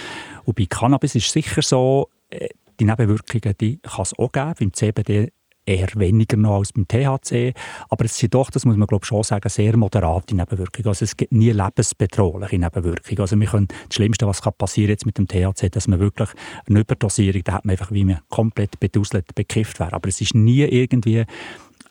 Und 0.44 0.56
bei 0.56 0.66
Cannabis 0.66 1.14
ist 1.14 1.26
es 1.26 1.32
sicher 1.32 1.62
so, 1.62 2.08
äh, 2.30 2.48
die 2.80 2.84
Nebenwirkungen 2.84 3.54
die 3.60 3.78
kann 3.78 4.02
es 4.02 4.18
auch 4.18 4.32
geben. 4.32 4.54
Beim 4.58 4.72
CBD 4.72 5.32
eher 5.68 5.88
weniger 5.94 6.36
noch 6.36 6.58
als 6.58 6.72
beim 6.72 6.88
THC. 6.88 7.54
Aber 7.90 8.04
es 8.04 8.16
sind 8.16 8.34
doch, 8.34 8.50
das 8.50 8.64
muss 8.64 8.76
man 8.76 8.86
glaube 8.86 9.04
schon 9.04 9.22
sagen, 9.22 9.48
sehr 9.48 9.76
moderate 9.76 10.34
Nebenwirkungen. 10.34 10.88
Also 10.88 11.04
es 11.04 11.16
gibt 11.16 11.32
nie 11.32 11.50
lebensbedrohliche 11.50 12.58
Nebenwirkungen. 12.58 13.20
Also 13.20 13.38
wir 13.38 13.46
können, 13.46 13.68
das 13.68 13.94
Schlimmste, 13.94 14.26
was 14.26 14.40
passieren 14.40 14.90
jetzt 14.90 15.06
mit 15.06 15.18
dem 15.18 15.28
THC, 15.28 15.70
dass 15.70 15.88
man 15.88 16.00
wirklich 16.00 16.30
eine 16.68 16.80
Überdosierung, 16.80 17.42
da 17.44 17.52
hat 17.52 17.64
man 17.64 17.72
einfach 17.72 17.92
wie 17.92 18.04
man 18.04 18.20
komplett 18.28 18.80
beduselt, 18.80 19.34
bekifft 19.34 19.78
wäre. 19.78 19.92
Aber 19.92 20.08
es 20.08 20.20
ist 20.20 20.34
nie 20.34 20.62
irgendwie 20.62 21.24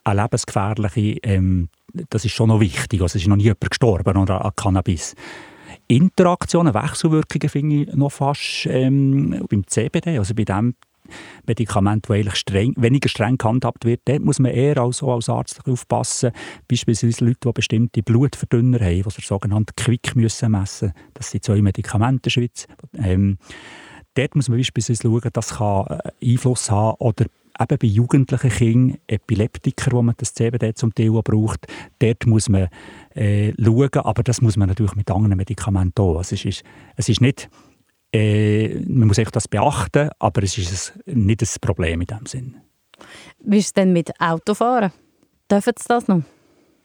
eine 0.04 0.22
lebensgefährliche, 0.22 1.18
ähm, 1.22 1.68
das 2.10 2.24
ist 2.24 2.32
schon 2.32 2.48
noch 2.48 2.60
wichtig. 2.60 3.00
Also 3.00 3.16
es 3.16 3.22
ist 3.22 3.28
noch 3.28 3.36
nie 3.36 3.44
jemand 3.44 3.70
gestorben 3.70 4.16
an 4.16 4.52
Cannabis. 4.56 5.14
Interaktionen, 5.86 6.74
Wechselwirkungen 6.74 7.48
finde 7.48 7.76
ich 7.76 7.94
noch 7.94 8.12
fast 8.12 8.66
ähm, 8.66 9.44
beim 9.48 9.66
CBD, 9.66 10.18
also 10.18 10.34
bei 10.34 10.44
dem 10.44 10.74
Medikament, 11.46 12.08
das 12.08 12.16
eigentlich 12.16 12.36
streng, 12.36 12.74
weniger 12.76 13.08
streng 13.08 13.38
gehandhabt 13.38 13.84
wird, 13.84 14.02
dort 14.04 14.20
muss 14.20 14.38
man 14.38 14.52
eher 14.52 14.78
also 14.78 15.12
als 15.12 15.28
Arzt 15.28 15.60
aufpassen. 15.66 16.32
Beispielsweise 16.68 17.24
Leute, 17.24 17.40
die 17.44 17.52
bestimmte 17.52 18.02
Blutverdünner 18.02 18.80
haben, 18.80 19.02
die 19.02 19.22
sogenannte 19.22 19.74
Quick 19.76 20.16
müssen 20.16 20.50
messen 20.50 20.92
Das 21.14 21.30
sind 21.30 21.44
zwei 21.44 21.62
Medikamente 21.62 22.16
in 22.16 22.22
der 22.22 22.30
Schweiz. 22.30 22.66
Ähm, 22.94 23.38
dort 24.14 24.34
muss 24.34 24.48
man 24.48 24.58
beispielsweise 24.58 25.02
schauen, 25.02 25.30
das 25.32 25.56
kann 25.56 25.86
äh, 25.86 26.32
Einfluss 26.32 26.70
haben 26.70 26.96
oder 26.98 27.26
eben 27.60 27.78
bei 27.78 27.86
jugendlichen 27.86 28.50
Kindern, 28.50 28.98
Epileptiker, 29.06 29.92
wo 29.92 30.02
man 30.02 30.14
das 30.16 30.34
CBD 30.34 30.74
zum 30.74 30.94
Teil 30.94 31.10
braucht, 31.10 31.66
dort 31.98 32.26
muss 32.26 32.48
man 32.48 32.68
äh, 33.14 33.52
schauen, 33.62 33.90
aber 33.94 34.22
das 34.22 34.40
muss 34.40 34.56
man 34.56 34.68
natürlich 34.68 34.94
mit 34.94 35.10
anderen 35.10 35.36
Medikamenten 35.36 36.00
auch. 36.00 36.20
Es, 36.20 36.32
ist, 36.32 36.62
es 36.96 37.08
ist 37.08 37.20
nicht 37.20 37.48
äh, 38.12 38.80
man 38.86 39.08
muss 39.08 39.18
das 39.32 39.48
beachten, 39.48 40.10
aber 40.18 40.42
es 40.42 40.58
ist 40.58 40.98
nicht 41.06 41.42
ein 41.42 41.48
Problem 41.60 42.00
in 42.00 42.06
dem 42.06 42.26
Sinn. 42.26 42.56
Wie 43.40 43.58
ist 43.58 43.66
es 43.66 43.72
denn 43.72 43.92
mit 43.92 44.10
Autofahren? 44.20 44.92
Dürfen 45.50 45.72
Sie 45.76 45.84
das 45.88 46.08
noch? 46.08 46.22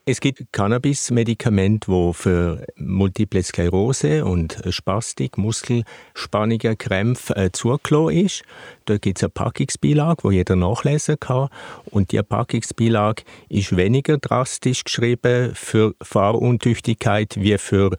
Es 0.06 0.20
gibt 0.20 0.52
Cannabis-Medikamente, 0.52 1.90
die 1.90 2.12
für 2.12 2.66
Multiple 2.76 3.42
Sklerose 3.42 4.22
und 4.26 4.60
Spastik, 4.68 5.38
Muskelspannungen, 5.38 6.76
Krämpfe 6.76 7.34
äh, 7.36 7.52
zugelassen 7.52 8.26
ist. 8.26 8.42
Da 8.84 8.98
gibt 8.98 9.16
es 9.16 9.24
eine 9.24 9.30
Packungsbeilage, 9.30 10.28
die 10.28 10.34
jeder 10.34 10.56
nachlesen 10.56 11.18
kann. 11.18 11.48
Und 11.86 12.12
die 12.12 12.22
Packungsbeilage 12.22 13.22
ist 13.48 13.78
weniger 13.78 14.18
drastisch 14.18 14.84
geschrieben 14.84 15.54
für 15.54 15.94
Fahruntüchtigkeit 16.02 17.36
wie 17.38 17.56
für 17.56 17.96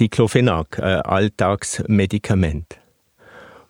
Diclofenac, 0.00 0.78
äh, 0.78 0.82
Alltagsmedikament. 0.82 2.80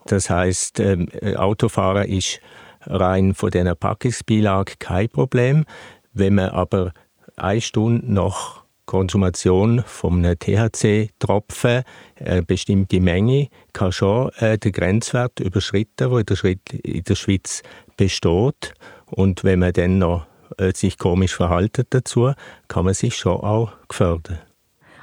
Das 0.06 0.30
heißt, 0.30 0.80
ähm, 0.80 1.08
Autofahren 1.36 2.08
ist 2.08 2.40
rein 2.86 3.34
von 3.34 3.50
dieser 3.50 3.74
Packungsbeilage 3.74 4.74
kein 4.78 5.08
Problem. 5.08 5.64
Wenn 6.12 6.36
man 6.36 6.50
aber 6.50 6.92
eine 7.36 7.60
Stunde 7.60 8.12
nach 8.12 8.64
Konsumation 8.86 9.84
von 9.86 10.24
einem 10.24 10.36
THC-Tropfen 10.38 11.84
eine 12.18 12.42
bestimmte 12.42 13.00
Menge 13.00 13.48
kann 13.72 13.92
schon 13.92 14.30
äh, 14.38 14.58
der 14.58 14.72
Grenzwert 14.72 15.38
überschritten, 15.38 16.10
der 16.10 16.18
in 16.18 16.26
der, 16.26 16.84
in 16.84 17.04
der 17.04 17.14
Schweiz 17.14 17.62
besteht. 17.96 18.74
Und 19.06 19.44
wenn 19.44 19.60
man 19.60 19.72
dann 19.72 19.98
noch 19.98 20.26
äh, 20.58 20.72
sich 20.74 20.98
komisch 20.98 21.36
verhalten 21.36 21.84
dazu, 21.90 22.32
kann 22.66 22.84
man 22.84 22.94
sich 22.94 23.14
schon 23.14 23.36
auch 23.36 23.72
gefährden. 23.88 24.38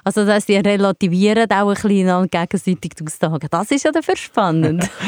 Also 0.08 0.26
dass 0.26 0.46
die 0.46 0.56
relativieren 0.56 1.52
auch 1.52 1.68
ein 1.68 1.74
bisschen 1.74 2.30
gegenseitig 2.30 2.94
die 2.94 3.04
Aussagen. 3.04 3.46
Das 3.52 3.72
ist 3.72 3.84
ja 3.84 3.92
dafür 3.92 4.16
spannend. 4.16 4.90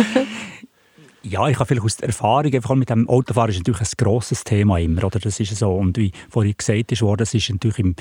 Ja, 1.21 1.49
ich 1.49 1.59
habe 1.59 1.65
vielleicht 1.65 1.83
aus 1.83 1.97
der 1.97 2.07
Erfahrung, 2.07 2.53
einfach 2.53 2.75
mit 2.75 2.89
dem 2.89 3.09
Autofahren 3.09 3.49
ist 3.49 3.57
natürlich 3.57 3.81
ein 3.81 3.91
grosses 3.97 4.45
Thema 4.45 4.79
immer, 4.79 5.03
oder? 5.03 5.19
Das 5.19 5.37
ist 5.37 5.53
so. 5.53 5.69
Und 5.75 5.97
wie 5.97 6.13
vorhin 6.29 6.55
gesagt 6.57 6.93
ist 6.93 7.03
das 7.17 7.33
ist 7.33 7.49
natürlich 7.49 7.79
im, 7.79 7.95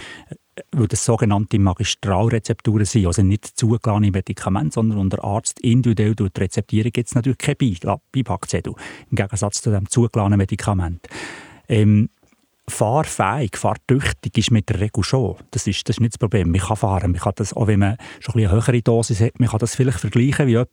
weil 0.71 0.87
das 0.87 1.05
sogenannte 1.05 1.59
Magistralrezepturen 1.59 2.85
sind, 2.85 3.07
also 3.07 3.23
nicht 3.23 3.45
zugelassene 3.45 4.13
Medikamente, 4.13 4.75
sondern 4.75 4.99
unter 4.99 5.25
Arzt 5.25 5.59
individuell 5.59 6.15
rezeptieren, 6.39 6.93
gibt 6.93 7.09
es 7.09 7.17
natürlich 7.17 7.39
keine 7.39 7.57
Beipackzettel, 8.13 8.75
im 9.11 9.17
Gegensatz 9.17 9.63
zu 9.63 9.73
dem 9.73 9.89
zugelassenen 9.91 10.39
Medikament. 10.39 11.09
Ähm, 11.69 12.11
fahrfähig, 12.69 13.57
fahrtüchtig 13.57 14.37
ist 14.39 14.51
mit 14.51 14.69
der 14.69 14.81
Regel 14.81 15.03
schon. 15.03 15.37
Das 15.51 15.67
ist, 15.67 15.89
das 15.89 15.97
ist 15.97 16.01
nicht 16.01 16.15
das 16.15 16.19
Problem. 16.19 16.51
Man 16.51 16.61
kann 16.61 16.77
fahren. 16.77 17.13
Man 17.13 17.21
kann 17.21 17.33
das, 17.37 17.55
auch 17.55 17.67
wenn 17.67 17.81
man 17.81 17.97
schon 18.21 18.35
ein 18.35 18.47
eine 18.47 18.53
höhere 18.53 18.83
Dosis 18.83 19.21
hat, 19.21 19.41
man 19.41 19.49
kann 19.49 19.59
das 19.59 19.75
vielleicht 19.75 20.01
vergleichen, 20.01 20.47
wie 20.47 20.53
jemand 20.53 20.71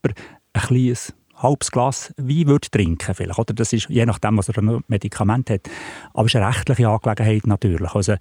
ein 0.53 0.61
kleines 0.61 1.13
halbes 1.35 1.71
Glas 1.71 2.13
Wein 2.17 2.47
würde 2.47 2.69
trinken 2.69 3.13
vielleicht. 3.13 3.39
Oder 3.39 3.53
das 3.53 3.73
ist 3.73 3.89
je 3.89 4.05
nachdem, 4.05 4.37
was 4.37 4.49
er 4.49 4.57
ein 4.57 4.83
Medikament 4.87 5.49
hat. 5.49 5.69
Aber 6.13 6.25
es 6.25 6.33
ist 6.33 6.41
eine 6.41 6.47
rechtliche 6.47 6.87
Angelegenheit 6.87 7.47
natürlich. 7.47 7.91
Also, 7.91 8.15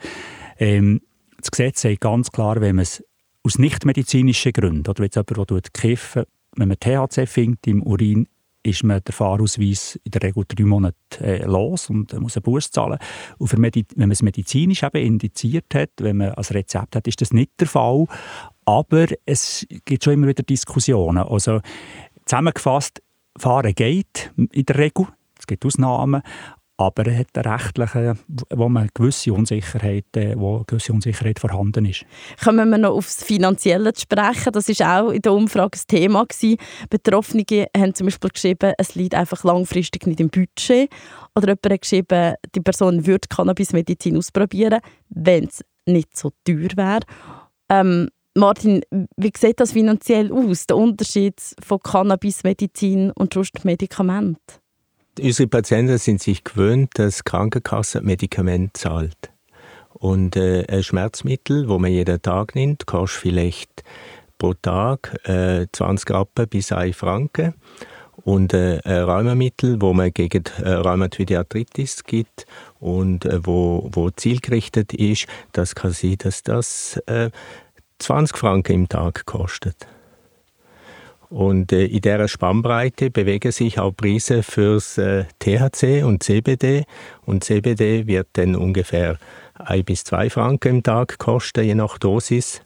ähm, 0.58 1.00
das 1.38 1.50
Gesetz 1.50 1.82
sagt 1.82 2.00
ganz 2.00 2.30
klar, 2.30 2.60
wenn 2.60 2.76
man 2.76 2.82
es 2.84 3.04
aus 3.42 3.58
nichtmedizinischen 3.58 4.52
Gründen, 4.52 4.88
oder 4.88 5.00
wenn 5.00 5.10
jetzt 5.12 5.16
jemand, 5.16 5.50
der 5.50 5.60
kiffen 5.72 6.24
wenn 6.56 6.68
man 6.68 6.78
THC 6.78 7.26
findet 7.26 7.66
im 7.66 7.82
Urin, 7.82 8.28
ist 8.64 8.82
man 8.82 9.00
der 9.04 9.14
Fahrausweis 9.14 10.00
in 10.02 10.10
der 10.10 10.22
Regel 10.22 10.44
drei 10.48 10.64
Monate 10.64 10.96
äh, 11.20 11.44
los 11.44 11.90
und 11.90 12.12
muss 12.20 12.36
einen 12.36 12.42
Bus 12.42 12.70
zahlen. 12.70 12.98
Und 13.38 13.48
für 13.48 13.58
wenn 13.60 13.84
man 13.96 14.10
es 14.10 14.22
medizinisch 14.22 14.82
eben 14.82 15.04
indiziert 15.04 15.74
hat, 15.74 15.90
wenn 15.98 16.16
man 16.16 16.30
als 16.30 16.52
Rezept 16.52 16.96
hat, 16.96 17.06
ist 17.06 17.20
das 17.20 17.32
nicht 17.32 17.52
der 17.60 17.68
Fall. 17.68 18.06
Aber 18.64 19.06
es 19.26 19.66
gibt 19.84 20.04
schon 20.04 20.14
immer 20.14 20.28
wieder 20.28 20.42
Diskussionen. 20.42 21.22
Also 21.22 21.60
zusammengefasst, 22.24 23.02
Fahren 23.36 23.74
geht 23.74 24.32
in 24.36 24.64
der 24.64 24.78
Regel. 24.78 25.08
Es 25.38 25.46
gibt 25.46 25.66
Ausnahmen, 25.66 26.22
aber 26.76 27.06
er 27.06 27.18
hat 27.18 27.46
rechtliche, 27.46 28.16
wo 28.50 28.68
man 28.68 28.88
gewisse 28.94 29.32
Unsicherheit, 29.32 30.06
wo 30.34 30.64
gewisse 30.66 30.92
Unsicherheit 30.92 31.38
vorhanden 31.38 31.86
ist. 31.86 32.04
Kommen 32.42 32.68
wir 32.70 32.78
noch 32.78 32.96
auf 32.96 33.06
das 33.06 33.22
Finanzielle 33.22 33.92
zu 33.92 34.02
sprechen. 34.02 34.52
Das 34.52 34.68
war 34.68 35.02
auch 35.02 35.10
in 35.10 35.22
der 35.22 35.32
Umfrage 35.32 35.78
ein 35.78 35.86
Thema 35.86 36.24
gewesen. 36.24 36.56
Betroffene 36.90 37.44
haben 37.76 37.94
zum 37.94 38.06
Beispiel 38.06 38.30
geschrieben, 38.30 38.72
es 38.76 38.94
liegt 38.94 39.14
einfach 39.14 39.44
langfristig 39.44 40.06
nicht 40.06 40.20
im 40.20 40.30
Budget. 40.30 40.90
Oder 41.36 41.48
jemand 41.48 41.70
hat 41.70 41.80
geschrieben, 41.80 42.34
die 42.54 42.60
Person 42.60 43.06
würde 43.06 43.28
Cannabismedizin 43.28 44.16
ausprobieren, 44.16 44.80
wenn 45.10 45.44
es 45.44 45.64
nicht 45.86 46.16
so 46.16 46.32
teuer 46.44 46.70
wäre. 46.74 47.00
Ähm, 47.68 48.08
Martin, 48.36 48.82
wie 49.16 49.32
sieht 49.36 49.60
das 49.60 49.72
finanziell 49.72 50.32
aus, 50.32 50.66
der 50.66 50.76
Unterschied 50.76 51.40
von 51.62 51.78
Cannabismedizin 51.78 53.12
und 53.12 53.64
Medikamenten? 53.64 54.63
Unsere 55.20 55.48
Patienten 55.48 55.98
sind 55.98 56.20
sich 56.20 56.42
gewöhnt, 56.42 56.90
dass 56.94 57.18
die 57.18 57.22
Krankenkasse 57.24 58.00
Medikament 58.00 58.76
zahlt. 58.76 59.30
Und 59.92 60.36
äh, 60.36 60.66
ein 60.66 60.82
Schmerzmittel, 60.82 61.68
wo 61.68 61.78
man 61.78 61.92
jeden 61.92 62.20
Tag 62.20 62.56
nimmt, 62.56 62.86
kostet 62.86 63.20
vielleicht 63.20 63.84
pro 64.38 64.54
Tag 64.54 65.16
äh, 65.28 65.66
20 65.70 66.10
Rappen 66.10 66.48
bis 66.48 66.72
1 66.72 66.96
Franken. 66.96 67.54
Und 68.24 68.54
äh, 68.54 68.80
ein 68.84 69.04
Rheumamittel, 69.04 69.80
wo 69.80 69.92
man 69.92 70.12
gegen 70.12 70.44
äh, 70.62 70.70
Rheumatoide 70.70 71.38
Arthritis 71.38 72.02
gibt 72.02 72.46
und 72.80 73.24
äh, 73.24 73.46
wo, 73.46 73.88
wo 73.92 74.10
zielgerichtet 74.10 74.94
ist, 74.94 75.26
das 75.52 75.76
kann 75.76 75.92
sein, 75.92 76.16
dass 76.18 76.42
das 76.42 76.96
äh, 77.06 77.30
20 77.98 78.36
Franken 78.36 78.72
im 78.72 78.88
Tag 78.88 79.26
kostet. 79.26 79.86
Und 81.34 81.72
äh, 81.72 81.86
in 81.86 82.00
dieser 82.00 82.28
Spannbreite 82.28 83.10
bewegen 83.10 83.50
sich 83.50 83.80
auch 83.80 83.90
Preise 83.90 84.44
fürs 84.44 84.98
äh, 84.98 85.24
THC 85.40 86.04
und 86.04 86.22
CBD. 86.22 86.84
Und 87.26 87.42
CBD 87.42 88.06
wird 88.06 88.28
dann 88.34 88.54
ungefähr 88.54 89.18
ein 89.54 89.84
bis 89.84 90.04
zwei 90.04 90.30
Franken 90.30 90.76
im 90.76 90.82
Tag 90.84 91.18
kosten, 91.18 91.64
je 91.64 91.74
nach 91.74 91.98
Dosis. 91.98 92.62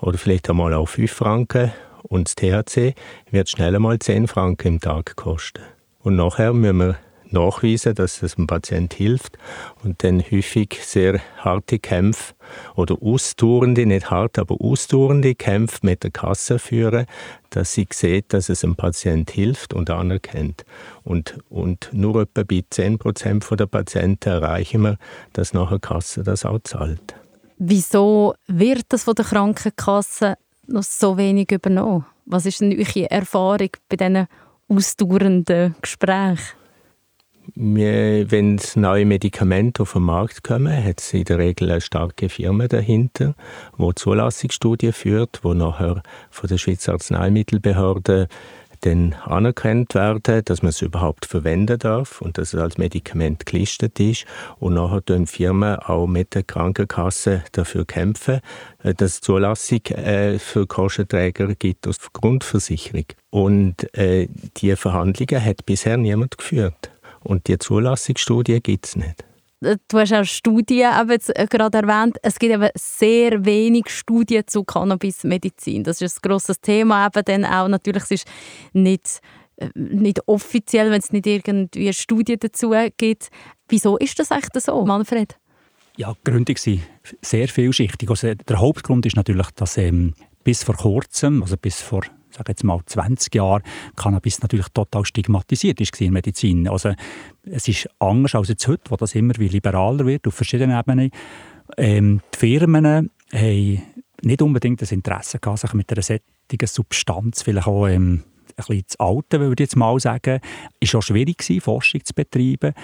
Oder 0.00 0.18
vielleicht 0.18 0.48
einmal 0.48 0.72
auch 0.72 0.86
fünf 0.86 1.10
Franken. 1.10 1.72
Und 2.04 2.28
das 2.28 2.36
THC 2.36 2.94
wird 3.32 3.48
schnell 3.48 3.74
einmal 3.74 3.98
zehn 3.98 4.28
Franken 4.28 4.68
im 4.74 4.80
Tag 4.80 5.16
kosten. 5.16 5.62
Und 5.98 6.14
nachher 6.14 6.52
müssen 6.52 6.76
wir 6.76 6.98
nachweisen, 7.32 7.94
dass 7.94 8.22
es 8.22 8.36
dem 8.36 8.46
Patient 8.46 8.94
hilft 8.94 9.38
und 9.82 10.02
dann 10.04 10.20
häufig 10.20 10.78
sehr 10.82 11.20
harte 11.38 11.78
Kämpfe 11.78 12.34
oder 12.74 12.96
ausdauernde, 13.00 13.86
nicht 13.86 14.10
hart, 14.10 14.38
aber 14.38 14.56
ausdauernde 14.60 15.34
Kämpfe 15.34 15.78
mit 15.82 16.02
der 16.02 16.10
Kasse 16.10 16.58
führen, 16.58 17.06
dass 17.50 17.74
sie 17.74 17.86
sieht, 17.92 18.32
dass 18.32 18.48
es 18.48 18.60
dem 18.60 18.76
Patient 18.76 19.30
hilft 19.30 19.74
und 19.74 19.90
anerkennt. 19.90 20.64
Und, 21.04 21.38
und 21.48 21.90
nur 21.92 22.22
etwa 22.22 22.42
bei 22.42 22.64
10 22.68 22.98
Prozent 22.98 23.46
der 23.50 23.66
Patienten 23.66 24.28
erreichen 24.28 24.82
wir, 24.82 24.98
dass 25.32 25.52
nachher 25.52 25.78
die 25.78 25.86
Kasse 25.86 26.22
das 26.22 26.44
auch 26.44 26.60
zahlt. 26.64 27.14
Wieso 27.58 28.34
wird 28.48 28.86
das 28.88 29.04
von 29.04 29.14
der 29.14 29.24
Krankenkasse 29.24 30.36
noch 30.66 30.82
so 30.82 31.16
wenig 31.16 31.52
übernommen? 31.52 32.06
Was 32.24 32.46
ist 32.46 32.60
denn 32.60 32.72
eure 32.72 33.10
Erfahrung 33.10 33.70
bei 33.88 33.96
diesen 33.96 34.26
ausdauernden 34.68 35.74
Gesprächen? 35.80 36.61
Wenn 37.54 38.60
neue 38.76 39.04
Medikamente 39.04 39.82
auf 39.82 39.94
den 39.94 40.02
Markt 40.02 40.42
kommen, 40.44 40.84
hat 40.84 41.00
es 41.00 41.12
in 41.12 41.24
der 41.24 41.38
Regel 41.38 41.70
eine 41.70 41.80
starke 41.80 42.28
Firma 42.28 42.68
dahinter, 42.68 43.34
die 43.78 43.94
Zulassungsstudien 43.94 44.92
führt, 44.92 45.40
wo 45.42 45.52
nachher 45.52 46.02
von 46.30 46.48
der 46.48 46.58
Schweizer 46.58 46.92
Arzneimittelbehörde 46.92 48.28
dann 48.82 49.14
anerkannt 49.24 49.94
werden, 49.94 50.44
dass 50.44 50.62
man 50.62 50.70
es 50.70 50.82
überhaupt 50.82 51.24
verwenden 51.26 51.78
darf 51.78 52.20
und 52.20 52.36
dass 52.36 52.52
es 52.52 52.60
als 52.60 52.78
Medikament 52.78 53.46
gelistet 53.46 53.98
ist. 54.00 54.26
Und 54.58 54.74
nachher 54.74 55.04
tun 55.04 55.26
Firmen 55.26 55.76
auch 55.76 56.06
mit 56.06 56.34
der 56.34 56.42
Krankenkasse 56.42 57.44
dafür 57.52 57.84
kämpfen, 57.84 58.40
äh, 58.82 58.94
dass 58.94 59.14
es 59.14 59.20
Zulassung 59.20 59.84
äh, 59.86 60.38
für 60.38 60.66
Kostenträger 60.66 61.54
gibt 61.54 61.86
aus 61.86 61.98
Grundversicherung. 62.12 63.06
Und 63.30 63.96
äh, 63.96 64.28
diese 64.56 64.76
Verhandlungen 64.76 65.44
hat 65.44 65.64
bisher 65.64 65.96
niemand 65.96 66.36
geführt. 66.38 66.91
Und 67.24 67.48
die 67.48 67.58
Zulassungsstudie 67.58 68.60
gibt 68.60 68.86
es 68.86 68.96
nicht. 68.96 69.24
Du 69.60 69.98
hast 69.98 70.12
auch 70.12 70.24
Studien 70.24 70.90
jetzt 71.08 71.32
gerade 71.50 71.78
erwähnt. 71.78 72.16
Es 72.22 72.38
gibt 72.38 72.52
eben 72.52 72.68
sehr 72.74 73.44
wenig 73.44 73.90
Studien 73.90 74.42
zu 74.46 74.64
Cannabismedizin. 74.64 75.84
Das 75.84 76.00
ist 76.00 76.16
ein 76.16 76.28
grosses 76.28 76.60
Thema. 76.60 77.06
Eben 77.06 77.24
dann 77.24 77.44
auch 77.44 77.68
natürlich, 77.68 78.02
es 78.02 78.10
ist 78.10 78.26
nicht, 78.72 79.20
äh, 79.56 79.68
nicht 79.74 80.26
offiziell, 80.26 80.90
wenn 80.90 80.98
es 80.98 81.12
nicht 81.12 81.26
irgendwie 81.28 81.80
eine 81.80 81.92
Studie 81.92 82.36
dazu 82.38 82.74
gibt. 82.96 83.28
Wieso 83.68 83.96
ist 83.98 84.18
das 84.18 84.32
eigentlich 84.32 84.64
so, 84.64 84.84
Manfred? 84.84 85.38
Ja, 85.96 86.12
die 86.12 86.30
Gründe 86.30 86.54
sind 86.56 86.82
sehr 87.20 87.46
vielschichtig. 87.46 88.10
Also 88.10 88.34
der 88.34 88.58
Hauptgrund 88.58 89.06
ist 89.06 89.14
natürlich, 89.14 89.50
dass 89.52 89.78
ähm, 89.78 90.14
bis 90.42 90.64
vor 90.64 90.76
kurzem, 90.76 91.42
also 91.42 91.56
bis 91.56 91.80
vor 91.80 92.02
sage 92.32 92.52
jetzt 92.52 92.64
mal 92.64 92.80
20 92.84 93.34
Jahre 93.34 93.62
Cannabis 93.96 94.40
natürlich 94.42 94.68
total 94.68 95.04
stigmatisiert 95.04 95.80
ist 95.80 96.00
in 96.00 96.06
der 96.06 96.12
Medizin. 96.12 96.68
Also 96.68 96.92
es 97.44 97.68
ist 97.68 97.88
anders 97.98 98.34
als 98.34 98.48
jetzt 98.48 98.66
heute, 98.68 98.90
wo 98.90 98.96
das 98.96 99.14
immer 99.14 99.34
wie 99.38 99.48
liberaler 99.48 100.06
wird 100.06 100.26
auf 100.26 100.34
verschiedenen 100.34 100.78
Ebenen. 100.78 101.10
Ähm, 101.76 102.20
die 102.34 102.38
Firmen 102.38 102.86
haben 102.86 103.10
nicht 104.24 104.42
unbedingt 104.42 104.82
das 104.82 104.92
Interesse 104.92 105.38
gehabt, 105.38 105.60
sich 105.60 105.74
mit 105.74 105.90
einer 105.92 106.02
solchen 106.02 106.20
Substanz 106.64 107.42
vielleicht 107.42 107.66
auch 107.66 107.86
ähm, 107.86 108.22
ein 108.56 108.64
bisschen 108.66 108.88
zu 108.88 109.00
alten, 109.00 109.40
würde 109.40 109.62
ich 109.62 109.68
jetzt 109.68 109.76
mal 109.76 109.98
sagen. 109.98 110.40
Es 110.80 110.92
war 110.92 110.98
auch 110.98 111.02
schwierig, 111.02 111.42
Forschung 111.62 112.04
zu 112.04 112.14
betreiben. 112.14 112.74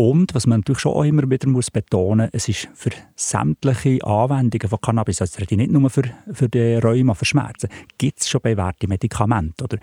Und 0.00 0.34
was 0.34 0.46
man 0.46 0.60
natürlich 0.60 0.78
schon 0.78 0.94
auch 0.94 1.04
immer 1.04 1.28
wieder 1.28 1.46
muss 1.46 1.70
betonen 1.70 2.30
muss, 2.32 2.48
es 2.48 2.48
ist 2.48 2.70
für 2.72 2.88
sämtliche 3.16 4.02
Anwendungen 4.02 4.66
von 4.66 4.80
Cannabis, 4.80 5.20
also 5.20 5.38
rede 5.38 5.52
ich 5.52 5.58
nicht 5.58 5.72
nur 5.72 5.90
für, 5.90 6.04
für 6.32 6.48
die 6.48 6.76
Rheuma, 6.76 7.12
für 7.12 7.26
Schmerzen, 7.26 7.68
gibt 7.98 8.20
es 8.20 8.30
schon 8.30 8.40
bewährte 8.40 8.88
Medikamente. 8.88 9.62
Oder? 9.62 9.76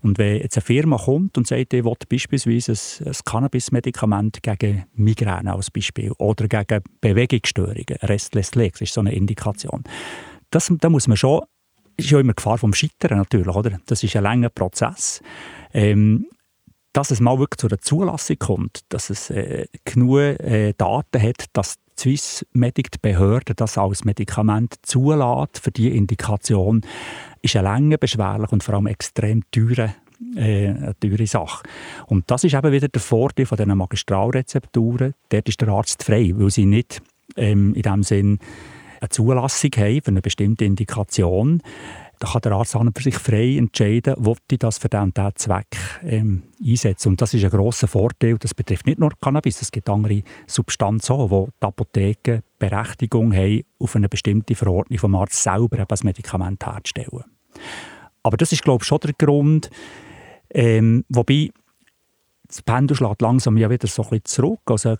Und 0.00 0.18
wenn 0.18 0.38
jetzt 0.38 0.56
eine 0.56 0.62
Firma 0.62 0.96
kommt 0.96 1.38
und 1.38 1.46
sagt, 1.46 1.72
ich 1.72 1.84
will 1.84 1.94
beispielsweise 2.08 2.72
ein, 2.72 3.06
ein 3.06 3.16
Cannabis-Medikament 3.24 4.42
gegen 4.42 4.86
Migräne 4.94 5.54
als 5.54 5.70
Beispiel 5.70 6.10
oder 6.18 6.48
gegen 6.48 6.82
Bewegungsstörungen, 7.00 7.96
Restless 8.02 8.56
Legs 8.56 8.80
ist 8.80 8.94
so 8.94 9.02
eine 9.02 9.14
Indikation, 9.14 9.84
das, 10.50 10.72
da 10.80 10.88
muss 10.88 11.06
man 11.06 11.16
schon, 11.16 11.42
ist 11.96 12.10
ja 12.10 12.18
immer 12.18 12.34
Gefahr 12.34 12.58
vom 12.58 12.74
Scheitern 12.74 13.18
natürlich, 13.18 13.54
oder? 13.54 13.78
Das 13.86 14.02
ist 14.02 14.16
ein 14.16 14.24
langer 14.24 14.48
Prozess. 14.48 15.22
Ähm, 15.72 16.26
dass 16.92 17.10
es 17.10 17.20
mal 17.20 17.38
wirklich 17.38 17.58
zu 17.58 17.68
einer 17.68 17.78
Zulassung 17.78 18.38
kommt, 18.38 18.80
dass 18.88 19.10
es 19.10 19.30
äh, 19.30 19.66
genug 19.84 20.18
äh, 20.18 20.74
Daten 20.76 21.22
hat, 21.22 21.44
dass 21.52 21.76
die 21.76 22.02
Swiss 22.16 22.46
Medic, 22.52 22.90
die 22.90 22.98
Behörde, 23.00 23.54
das 23.54 23.76
als 23.76 24.04
Medikament 24.04 24.74
zulässt 24.82 25.60
für 25.60 25.70
diese 25.70 25.90
Indikation, 25.90 26.80
ist 27.42 27.56
eine 27.56 27.64
lange, 27.64 27.98
beschwerlich 27.98 28.52
und 28.52 28.62
vor 28.62 28.74
allem 28.74 28.86
extrem 28.86 29.42
teure 29.50 29.94
äh, 30.36 30.68
eine 30.68 30.94
teure 31.00 31.26
Sache. 31.26 31.62
Und 32.06 32.30
das 32.30 32.44
ist 32.44 32.54
eben 32.54 32.72
wieder 32.72 32.88
der 32.88 33.00
Vorteil 33.00 33.46
von 33.46 33.56
diesen 33.56 33.76
Magistralrezepturen. 33.76 35.14
Dort 35.30 35.48
ist 35.48 35.60
der 35.60 35.68
Arzt 35.68 36.02
frei, 36.02 36.32
weil 36.34 36.50
sie 36.50 36.66
nicht 36.66 37.00
ähm, 37.36 37.74
in 37.74 37.82
dem 37.82 38.02
Sinn 38.02 38.38
eine 39.00 39.08
Zulassung 39.08 39.70
haben 39.76 40.02
für 40.02 40.10
eine 40.10 40.20
bestimmte 40.20 40.64
Indikation. 40.64 41.62
Da 42.20 42.28
kann 42.28 42.42
der 42.42 42.52
Arzt 42.52 42.72
für 42.72 43.02
sich 43.02 43.16
frei 43.16 43.56
entscheiden, 43.56 44.14
ob 44.14 44.38
ich 44.50 44.58
das 44.58 44.76
für 44.76 44.90
diesen, 44.90 45.14
diesen 45.14 45.36
Zweck 45.36 45.76
ähm, 46.04 46.42
einsetzen. 46.62 47.08
Und 47.08 47.22
das 47.22 47.32
ist 47.32 47.42
ein 47.44 47.50
grosser 47.50 47.88
Vorteil. 47.88 48.36
Das 48.36 48.52
betrifft 48.52 48.86
nicht 48.86 48.98
nur 48.98 49.12
Cannabis, 49.22 49.62
es 49.62 49.72
gibt 49.72 49.88
andere 49.88 50.22
Substanzen 50.46 51.14
auch, 51.14 51.30
wo 51.30 51.48
die 51.62 51.66
Apotheken 51.66 52.42
Berechtigung 52.58 53.34
haben, 53.34 53.62
auf 53.78 53.96
eine 53.96 54.10
bestimmte 54.10 54.54
Verordnung 54.54 54.98
vom 54.98 55.14
Arzt 55.14 55.42
selber 55.42 55.78
ein 55.78 55.86
Medikament 56.02 56.64
herzustellen. 56.66 57.24
Aber 58.22 58.36
das 58.36 58.52
ist, 58.52 58.64
glaube 58.64 58.82
ich, 58.82 58.86
schon 58.86 59.00
der 59.00 59.14
Grund, 59.14 59.70
ähm, 60.50 61.06
wobei 61.08 61.50
das 62.46 62.60
Pendel 62.60 62.98
schlägt 62.98 63.22
langsam 63.22 63.56
ja 63.56 63.70
wieder 63.70 63.88
so 63.88 64.02
ein 64.02 64.10
bisschen 64.10 64.24
zurück. 64.26 64.60
Also 64.66 64.90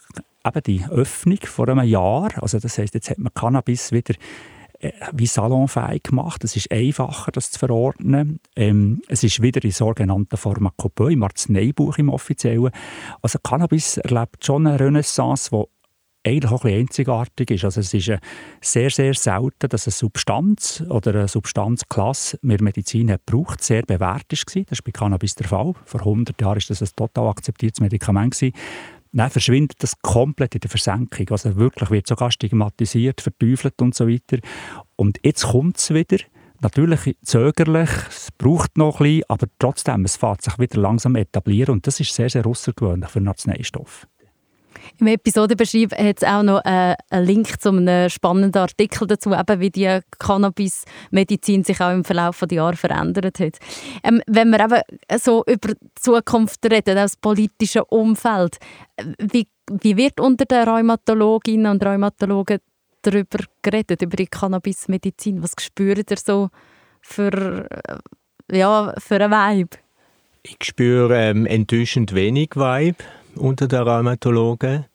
eben 0.47 0.63
die 0.67 0.85
Öffnung 0.89 1.39
vor 1.45 1.69
einem 1.69 1.87
Jahr, 1.87 2.31
also 2.43 2.59
das 2.59 2.79
heißt, 2.79 2.95
jetzt 2.95 3.11
hat 3.11 3.19
man 3.19 3.35
Cannabis 3.35 3.93
wieder 3.93 4.15
wie 5.13 5.27
salonfähig 5.27 6.05
gemacht. 6.05 6.43
Es 6.45 6.57
ist 6.57 6.71
einfacher, 6.71 7.33
das 7.33 7.51
zu 7.51 7.59
verordnen. 7.59 8.41
Ähm, 8.57 9.03
es 9.09 9.23
ist 9.23 9.43
wieder 9.43 9.63
in 9.63 9.73
sogenannten 9.73 10.37
Pharmakopoe, 10.37 11.13
im 11.13 11.23
Arzneibuch 11.23 11.99
im 11.99 12.09
offiziellen. 12.09 12.71
Also 13.21 13.39
Cannabis 13.43 13.99
erlebt 13.99 14.45
schon 14.45 14.67
eine 14.67 14.81
Renaissance, 14.81 15.51
die 15.51 15.65
eigentlich 16.23 16.53
auch 16.53 16.65
ein 16.65 16.71
bisschen 16.71 16.81
einzigartig 16.81 17.51
ist. 17.51 17.65
Also 17.65 17.81
es 17.81 17.95
ist 17.95 18.13
sehr, 18.61 18.91
sehr 18.91 19.15
selten, 19.15 19.69
dass 19.69 19.87
eine 19.87 19.93
Substanz 19.93 20.83
oder 20.89 21.15
eine 21.15 21.29
Substanzklasse 21.29 22.39
mit 22.43 22.61
Medizin 22.61 23.11
hat 23.11 23.27
gebraucht, 23.27 23.63
sehr 23.63 23.83
bewährt 23.83 24.33
ist. 24.33 24.47
Das 24.47 24.79
ist 24.79 24.85
bei 24.85 24.93
Cannabis 24.93 25.35
der 25.35 25.49
Fall. 25.49 25.75
Vor 25.85 26.01
100 26.01 26.41
Jahren 26.41 26.57
war 26.57 26.63
das 26.69 26.83
ein 26.83 26.89
total 26.95 27.29
akzeptiertes 27.29 27.81
Medikament. 27.81 28.39
Dann 29.13 29.31
verschwindet 29.31 29.83
das 29.83 30.01
komplett 30.01 30.55
in 30.55 30.61
der 30.61 30.71
Versenkung. 30.71 31.27
Also 31.31 31.57
wirklich 31.57 31.91
wird 31.91 32.07
sogar 32.07 32.31
stigmatisiert, 32.31 33.21
verteufelt 33.21 33.81
und 33.83 33.95
so 33.95 34.09
weiter. 34.09 34.39
Und 34.97 35.19
jetzt 35.25 35.47
kommt 35.47 35.79
es 35.79 35.93
wieder. 35.93 36.19
Natürlich 36.63 37.17
zögerlich, 37.23 37.89
es 38.09 38.29
braucht 38.37 38.77
noch 38.77 39.01
ein 39.01 39.05
bisschen, 39.05 39.25
aber 39.29 39.47
trotzdem, 39.59 40.05
es 40.05 40.17
fährt 40.17 40.43
sich 40.43 40.59
wieder 40.59 40.79
langsam 40.79 41.17
etablieren 41.17 41.73
und 41.73 41.87
das 41.87 42.01
ist 42.01 42.15
sehr, 42.15 42.29
sehr 42.29 42.47
außergewöhnlich 42.47 43.09
für 43.09 43.19
einen 43.19 43.29
Arzneistoff. 43.29 44.07
Im 44.99 45.07
Episodenbeschreib 45.07 45.93
hat 45.93 46.23
es 46.23 46.29
auch 46.29 46.43
noch 46.43 46.65
äh, 46.65 46.95
einen 47.11 47.27
Link 47.27 47.61
zu 47.61 47.71
einem 47.71 48.09
spannenden 48.09 48.61
Artikel 48.61 49.07
dazu, 49.07 49.33
eben 49.33 49.61
wie 49.61 49.71
die 49.71 50.01
Cannabis-Medizin 50.19 51.65
sich 51.65 51.81
auch 51.81 51.93
im 51.93 52.05
Verlauf 52.05 52.41
der 52.41 52.57
Jahre 52.57 52.77
verändert 52.77 53.41
hat. 53.41 53.59
Ähm, 54.03 54.23
wenn 54.27 54.51
wir 54.51 54.61
eben 54.61 54.83
so 55.19 55.45
über 55.47 55.75
die 55.75 55.89
Zukunft 55.95 56.65
reden, 56.65 56.97
das 56.97 57.17
politische 57.17 57.85
Umfeld, 57.87 58.59
wie, 59.19 59.47
wie 59.71 59.97
wird 59.97 60.21
unter 60.21 60.45
den 60.45 60.69
Rheumatologinnen 60.69 61.71
und 61.71 61.85
Rheumatologen 61.85 62.59
darüber 63.03 63.39
geredet, 63.63 64.03
über 64.03 64.17
die 64.17 64.27
Cannabis-Medizin? 64.27 65.43
Was 65.43 65.55
spürt 65.59 66.11
ihr 66.11 66.19
so 66.19 66.51
für, 67.01 67.67
äh, 67.71 68.59
ja, 68.59 68.93
für 68.99 69.17
einen 69.17 69.31
Vibe? 69.31 69.79
Ich 70.43 70.57
spüre 70.63 71.17
ähm, 71.17 71.47
enttäuschend 71.47 72.15
wenig 72.15 72.57
Vibe 72.57 73.05
unter 73.37 73.69
den 73.69 73.83
Rheumatologen, 73.83 74.87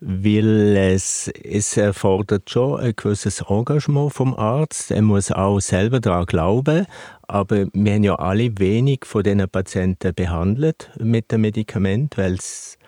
weil 0.00 0.76
es, 0.76 1.28
es 1.28 1.76
erfordert 1.76 2.48
schon 2.50 2.80
ein 2.80 2.94
gewisses 2.94 3.40
Engagement 3.48 4.12
vom 4.12 4.34
Arzt. 4.34 4.90
Er 4.90 5.02
muss 5.02 5.32
auch 5.32 5.60
selber 5.60 6.00
daran 6.00 6.26
glauben. 6.26 6.86
Aber 7.22 7.66
wir 7.72 7.94
haben 7.94 8.04
ja 8.04 8.14
alle 8.14 8.58
wenig 8.58 9.00
von 9.04 9.22
diesen 9.22 9.48
Patienten 9.48 10.14
behandelt 10.14 10.90
mit 10.98 11.32
dem 11.32 11.42
Medikament, 11.42 12.16
weil 12.16 12.34
es 12.34 12.78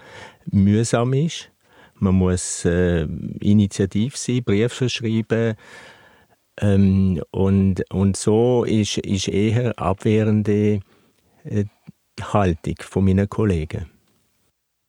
mühsam 0.50 1.12
ist. 1.12 1.50
Man 1.96 2.14
muss 2.14 2.64
äh, 2.64 3.07
initiativ 3.40 4.16
sein, 4.16 4.44
Briefe 4.44 4.88
schreiben. 4.88 5.55
Ähm, 6.61 7.20
und, 7.31 7.83
und 7.92 8.16
so 8.16 8.64
ist, 8.64 8.98
ist 8.98 9.29
eher 9.29 9.79
abwehrende 9.79 10.81
äh, 11.44 11.64
Haltung 12.22 12.76
von 12.81 13.05
meinen 13.05 13.29
Kollegen. 13.29 13.99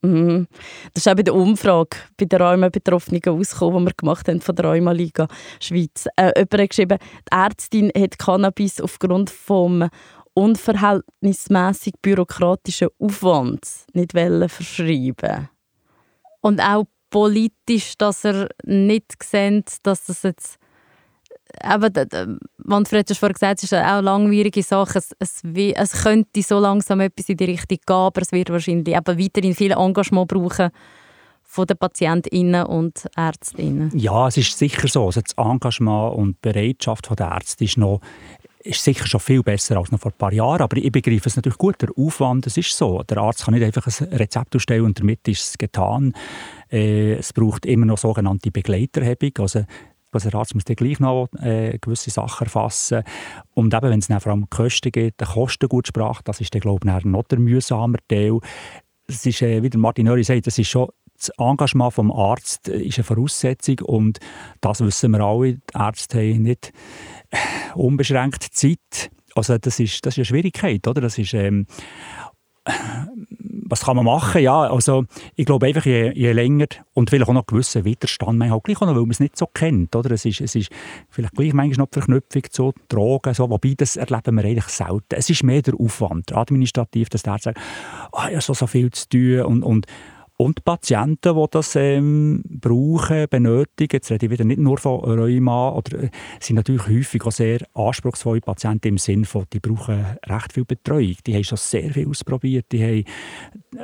Mhm. 0.02 0.48
Das 0.94 1.06
ist 1.06 1.12
auch 1.12 1.16
bei 1.16 1.24
der 1.24 1.36
Umfrage 1.36 1.98
bei 2.18 2.26
den 2.26 2.42
Rheuma-Betroffenen 2.42 3.22
rausgekommen, 3.26 3.86
die 3.86 3.92
wir 3.92 3.94
gemacht 3.96 4.28
haben 4.28 4.42
von 4.42 4.56
der 4.56 4.66
Rheuma-Liga 4.66 5.28
Schweiz. 5.60 6.08
Äh, 6.16 6.32
jemand 6.36 6.54
hat 6.54 6.70
geschrieben, 6.70 6.98
die 7.00 7.36
Ärztin 7.36 7.92
hat 7.96 8.18
Cannabis 8.18 8.82
aufgrund 8.82 9.30
vom 9.30 9.88
unverhältnismäßig 10.34 11.94
bürokratischen 12.02 12.90
Aufwand 13.00 13.62
nicht 13.94 14.14
verschreiben 14.14 15.50
Und 16.42 16.62
auch 16.62 16.86
politisch, 17.10 17.98
dass 17.98 18.26
er 18.26 18.50
nicht 18.64 19.22
sieht, 19.22 19.86
dass 19.86 20.06
das 20.06 20.24
jetzt 20.24 20.58
eben, 21.74 22.40
Manfred 22.58 23.10
hat 23.10 23.18
vorhin 23.18 23.34
gesagt, 23.34 23.60
es 23.60 23.64
ist 23.64 23.74
auch 23.74 23.84
eine 23.84 24.02
langwierige 24.02 24.64
Sache. 24.64 25.00
Es, 25.00 25.16
es, 25.20 25.42
es, 25.44 26.04
könnte 26.04 26.42
so 26.42 26.60
langsam 26.60 27.00
etwas 27.00 27.30
in 27.30 27.38
die 27.38 27.46
Richtung 27.46 27.78
gehen, 27.86 27.96
aber 27.96 28.22
es 28.22 28.32
wird 28.32 28.50
wahrscheinlich 28.50 28.96
eben 28.96 29.20
weiterhin 29.20 29.56
viel 29.56 29.72
Engagement 29.72 30.28
brauchen 30.28 30.70
von 31.44 31.68
den 31.68 31.78
Patientinnen 31.78 32.66
und 32.66 33.08
Ärztinnen. 33.18 33.92
Ja, 33.94 34.30
es 34.30 34.38
ist 34.38 34.58
sicher 34.58 34.88
so. 34.88 35.08
Also 35.08 35.20
das 35.20 35.34
Engagement 35.34 36.16
und 36.16 36.38
die 36.38 36.52
Bereitschaft 36.52 37.10
der 37.20 37.28
Ärzte 37.28 37.66
ist 37.66 37.78
noch 37.78 38.00
ist 38.64 38.84
sicher 38.84 39.08
schon 39.08 39.20
viel 39.20 39.44
besser 39.44 39.78
als 39.78 39.92
noch 39.92 40.00
vor 40.00 40.12
ein 40.12 40.18
paar 40.18 40.34
Jahren, 40.34 40.62
aber 40.62 40.78
ich 40.78 40.92
begreife 40.92 41.28
es 41.28 41.36
natürlich 41.36 41.58
gut. 41.58 41.82
Der 41.82 41.90
Aufwand, 41.98 42.46
es 42.48 42.58
ist 42.58 42.78
so. 42.78 43.02
Der 43.04 43.18
Arzt 43.18 43.46
kann 43.46 43.54
nicht 43.54 43.64
einfach 43.64 43.88
ein 43.88 44.08
Rezept 44.14 44.56
ausstellen 44.56 44.86
und 44.86 45.00
damit 45.00 45.28
ist 45.28 45.44
es 45.44 45.58
getan. 45.58 46.14
Äh, 46.72 47.14
es 47.14 47.34
braucht 47.34 47.66
immer 47.66 47.86
noch 47.86 47.98
sogenannte 47.98 48.52
Begleiterhebung. 48.52 49.32
Also 49.40 49.66
also 50.12 50.30
der 50.30 50.39
Arzt 50.39 50.56
muss 50.56 50.65
dann 50.65 50.76
gleich 50.76 51.00
noch 51.00 51.30
äh, 51.39 51.78
gewisse 51.80 52.10
Sachen 52.10 52.45
erfassen. 52.45 53.04
Und 53.54 53.74
eben, 53.74 53.89
wenn 53.89 54.00
es 54.00 54.08
dann 54.08 54.19
vor 54.19 54.32
allem 54.32 54.50
Kosten 54.50 54.91
geht, 54.91 55.19
der 55.19 55.28
Kostengutssprache, 55.28 56.24
das 56.24 56.41
ist 56.41 56.54
dann, 56.54 56.62
glaube 56.62 56.88
ich, 56.88 57.06
noch 57.06 57.24
der 57.24 57.39
mühsame 57.39 57.97
Teil. 58.08 58.39
Es 59.08 59.26
ist, 59.26 59.41
äh, 59.41 59.63
wie 59.63 59.69
der 59.69 59.80
Martin 59.80 60.08
Höri 60.08 60.24
sagt, 60.24 60.47
das 60.47 60.58
ist 60.58 60.69
schon 60.69 60.89
das 61.17 61.30
Engagement 61.38 61.95
des 61.97 62.12
Arztes 62.12 62.74
ist 62.82 62.97
eine 62.97 63.04
Voraussetzung 63.04 63.80
und 63.84 64.19
das 64.60 64.82
wissen 64.82 65.12
wir 65.12 65.19
alle, 65.19 65.54
die 65.54 65.62
Ärzte 65.76 66.17
haben 66.17 66.41
nicht 66.41 66.74
unbeschränkt 67.76 68.43
Zeit. 68.43 69.12
Also 69.36 69.58
das 69.58 69.80
ist, 69.80 70.06
das 70.06 70.15
ist 70.15 70.17
eine 70.17 70.26
Schwierigkeit, 70.26 70.88
oder? 70.88 71.00
Das 71.00 71.17
ist, 71.17 71.34
ähm, 71.34 71.67
was 73.71 73.86
kann 73.86 73.95
man 73.95 74.06
machen? 74.06 74.41
Ja, 74.41 74.69
also 74.69 75.06
ich 75.36 75.45
glaube 75.45 75.65
einfach, 75.65 75.86
je, 75.86 76.12
je 76.13 76.32
länger 76.34 76.67
und 76.93 77.10
vielleicht 77.10 77.30
auch 77.30 77.34
noch 77.34 77.45
gewissen 77.45 77.86
Widerstand, 77.86 78.38
man 78.38 78.52
hat 78.52 78.63
gleich 78.63 78.78
auch 78.82 78.86
noch, 78.86 78.95
weil 78.95 79.02
man 79.02 79.12
es 79.12 79.19
nicht 79.19 79.38
so 79.38 79.47
kennt, 79.47 79.95
oder? 79.95 80.12
Es 80.12 80.26
ist, 80.26 80.41
es 80.41 80.56
ist 80.56 80.69
vielleicht 81.10 81.34
gleich 81.34 81.54
manchmal 81.54 81.86
noch 81.86 81.89
die 81.89 82.00
Verknüpfung 82.00 82.43
zu 82.50 82.74
Drogen, 82.89 83.34
so, 83.34 83.50
wobei 83.50 83.74
das 83.76 83.95
erleben 83.95 84.36
wir 84.36 84.43
eigentlich 84.43 84.67
selten. 84.67 85.15
Es 85.15 85.30
ist 85.30 85.43
mehr 85.43 85.62
der 85.62 85.80
Aufwand, 85.80 86.34
administrativ, 86.34 87.10
dass 87.10 87.24
der 87.24 87.38
sagt, 87.39 87.60
oh, 88.12 88.19
ich 88.28 88.34
habe 88.34 88.41
so, 88.41 88.54
so 88.54 88.67
viel 88.67 88.91
zu 88.91 89.08
tun 89.10 89.41
und, 89.41 89.63
und 89.63 89.86
und 90.42 90.58
die 90.58 90.62
Patienten, 90.64 91.36
die 91.36 91.46
das 91.52 91.76
ähm, 91.76 92.42
brauchen, 92.44 93.28
benötigen, 93.30 93.90
jetzt 93.94 94.10
rede 94.10 94.26
ich 94.26 94.32
wieder 94.32 94.44
nicht 94.44 94.60
nur 94.60 94.80
von 94.80 95.00
Rheuma, 95.02 95.70
oder, 95.70 96.04
äh, 96.04 96.10
sind 96.40 96.56
natürlich 96.56 96.88
häufig 96.88 97.24
auch 97.26 97.32
sehr 97.32 97.60
anspruchsvolle 97.76 98.42
Patienten 98.42 98.88
im 98.88 98.98
Sinne 98.98 99.26
von, 99.26 99.46
die 99.54 99.60
brauchen 99.60 100.04
recht 100.28 100.54
viel 100.54 100.66
Betreuung. 100.66 101.16
Die 101.28 101.36
haben 101.36 101.44
schon 101.44 101.60
sehr 101.60 101.92
viel 101.92 102.10
ausprobiert, 102.10 102.66
die 102.72 102.84
haben 102.84 103.04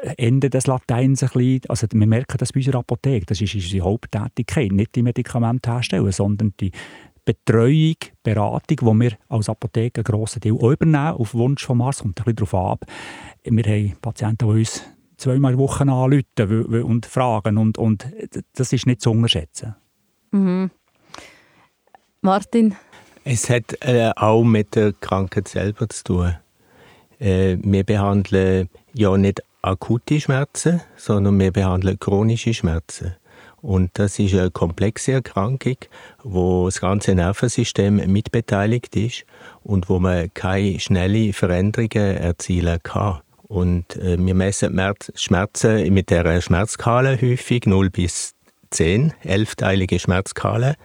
äh, 0.02 0.15
Ende 0.17 0.50
des 0.50 0.65
Lateins 0.65 1.22
ein 1.22 1.30
bisschen, 1.32 1.62
also 1.67 1.86
wir 1.93 2.08
merken 2.08 2.38
das 2.39 2.52
bei 2.52 2.60
unserer 2.60 2.80
Apotheke, 2.80 3.28
das 3.28 3.39
ist 3.39 3.54
unsere 3.54 3.86
Haupttätigkeit, 3.86 4.72
nicht 4.72 4.96
die 4.96 5.04
Medikamente 5.04 5.72
herstellen, 5.72 6.12
sondern 6.12 6.54
die 6.60 6.72
Betreuung, 7.24 7.98
Beratung, 8.24 8.78
die 8.78 9.04
wir 9.04 9.17
als 9.30 9.50
Apotheke 9.50 10.00
einen 10.00 10.06
grossen 10.06 10.41
Teil 10.41 10.54
übernehmen, 10.54 11.17
auf 11.17 11.36
Wunsch 11.36 11.63
von 11.63 11.78
Mars, 11.78 12.00
kommt 12.00 12.20
ein 12.20 12.24
bisschen 12.24 12.36
darauf 12.38 12.56
ab. 12.56 12.86
Wir 13.43 13.63
haben 13.63 13.98
Patienten, 14.02 14.48
die 14.48 14.60
uns 14.62 14.84
zweimal 15.17 15.53
in 15.53 15.60
Woche 15.60 15.84
anrufen 15.84 16.84
und 16.84 17.06
fragen. 17.06 17.58
Und, 17.58 17.77
und 17.77 18.08
das 18.53 18.73
ist 18.73 18.86
nicht 18.86 19.01
zu 19.01 19.12
unterschätzen. 19.12 19.75
Mhm. 20.32 20.71
Martin? 22.21 22.75
Es 23.23 23.49
hat 23.49 23.77
äh, 23.82 24.12
auch 24.15 24.43
mit 24.43 24.75
der 24.75 24.93
Krankheit 24.93 25.47
selber 25.47 25.89
zu 25.89 26.03
tun. 26.03 26.36
Äh, 27.19 27.58
wir 27.62 27.84
behandeln 27.84 28.69
ja 28.93 29.17
nicht 29.17 29.43
akute 29.62 30.19
Schmerzen, 30.19 30.82
sondern 30.95 31.39
wir 31.39 31.51
behandeln 31.51 31.99
chronische 31.99 32.53
Schmerzen. 32.53 33.15
Und 33.62 33.91
das 33.95 34.19
ist 34.19 34.34
eine 34.34 34.51
komplexe 34.51 35.13
Erkrankung, 35.13 35.77
wo 36.23 36.67
das 36.67 36.80
ganze 36.80 37.15
Nervensystem 37.15 37.95
mitbeteiligt 38.12 38.95
ist 38.95 39.25
und 39.63 39.89
wo 39.89 39.99
man 39.99 40.34
keine 40.34 40.80
schnellen 40.80 41.34
Veränderungen 41.34 42.17
erzielen 42.17 42.80
kann. 42.84 43.19
Und 43.47 43.95
äh, 43.95 44.17
wir 44.19 44.33
messen 44.33 44.79
Schmerzen 45.15 45.93
mit 45.93 46.10
der 46.10 46.41
Schmerzskala 46.41 47.17
häufig 47.21 47.65
0 47.65 47.89
bis 47.89 48.33
10, 48.71 49.13
elfteilige 49.23 49.99
Schmerzskala. 49.99 50.75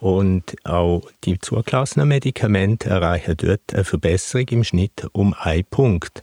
Und 0.00 0.56
auch 0.64 1.02
die 1.24 1.38
zugelassenen 1.38 2.08
Medikamente 2.08 2.90
erreichen 2.90 3.36
dort 3.38 3.72
eine 3.72 3.84
Verbesserung 3.84 4.46
im 4.48 4.64
Schnitt 4.64 5.06
um 5.12 5.34
einen 5.34 5.64
Punkt. 5.64 6.22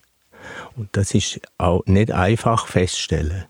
Und 0.75 0.89
das 0.93 1.13
ist 1.13 1.41
auch 1.57 1.83
nicht 1.85 2.11
einfach 2.11 2.67
festzustellen. 2.67 3.45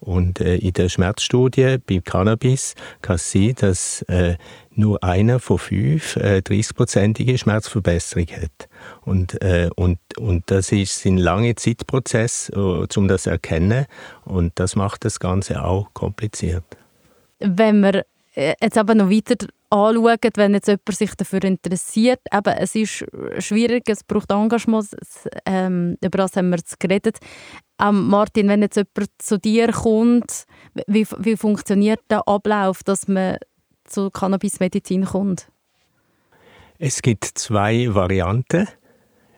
Und 0.00 0.40
äh, 0.40 0.56
in 0.56 0.74
der 0.74 0.90
Schmerzstudie 0.90 1.78
beim 1.78 2.04
Cannabis 2.04 2.74
kann 3.00 3.16
es 3.16 3.32
sein, 3.32 3.54
dass 3.56 4.02
äh, 4.02 4.36
nur 4.76 5.02
einer 5.02 5.40
von 5.40 5.58
fünf 5.58 6.16
äh, 6.16 6.38
30-prozentige 6.38 7.38
Schmerzverbesserung 7.38 8.26
hat. 8.28 8.68
Und, 9.02 9.40
äh, 9.42 9.70
und, 9.76 9.98
und 10.18 10.50
das 10.50 10.72
ist 10.72 11.04
ein 11.06 11.18
langer 11.18 11.56
Zeitprozess, 11.56 12.50
äh, 12.50 12.58
um 12.58 13.08
das 13.08 13.24
zu 13.24 13.30
erkennen. 13.30 13.86
Und 14.24 14.52
das 14.56 14.76
macht 14.76 15.04
das 15.04 15.20
Ganze 15.20 15.64
auch 15.64 15.92
kompliziert. 15.94 16.64
Wenn 17.38 17.80
wir 17.80 18.04
äh, 18.34 18.54
jetzt 18.60 18.78
aber 18.78 18.94
noch 18.94 19.10
weiter 19.10 19.46
anschauen, 19.70 20.18
wenn 20.36 20.54
jetzt 20.54 20.68
jemand 20.68 20.94
sich 20.94 21.14
dafür 21.14 21.44
interessiert, 21.44 22.20
eben, 22.32 22.54
es 22.58 22.74
ist 22.74 23.04
schwierig, 23.38 23.84
es 23.88 24.04
braucht 24.04 24.30
Engagement, 24.30 24.88
ähm, 25.46 25.96
über 26.02 26.18
das 26.18 26.36
haben 26.36 26.50
wir 26.50 26.58
jetzt 26.58 26.78
geredet. 26.78 27.18
Ähm, 27.80 28.08
Martin, 28.08 28.48
wenn 28.48 28.62
jetzt 28.62 28.76
jemand 28.76 29.10
zu 29.18 29.38
dir 29.38 29.72
kommt, 29.72 30.44
wie, 30.86 31.06
wie 31.18 31.36
funktioniert 31.36 32.00
der 32.08 32.26
Ablauf, 32.28 32.82
dass 32.84 33.08
man 33.08 33.36
zur 33.84 34.12
Cannabismedizin 34.12 35.04
kommt? 35.04 35.48
Es 36.78 37.02
gibt 37.02 37.24
zwei 37.24 37.94
Varianten. 37.94 38.68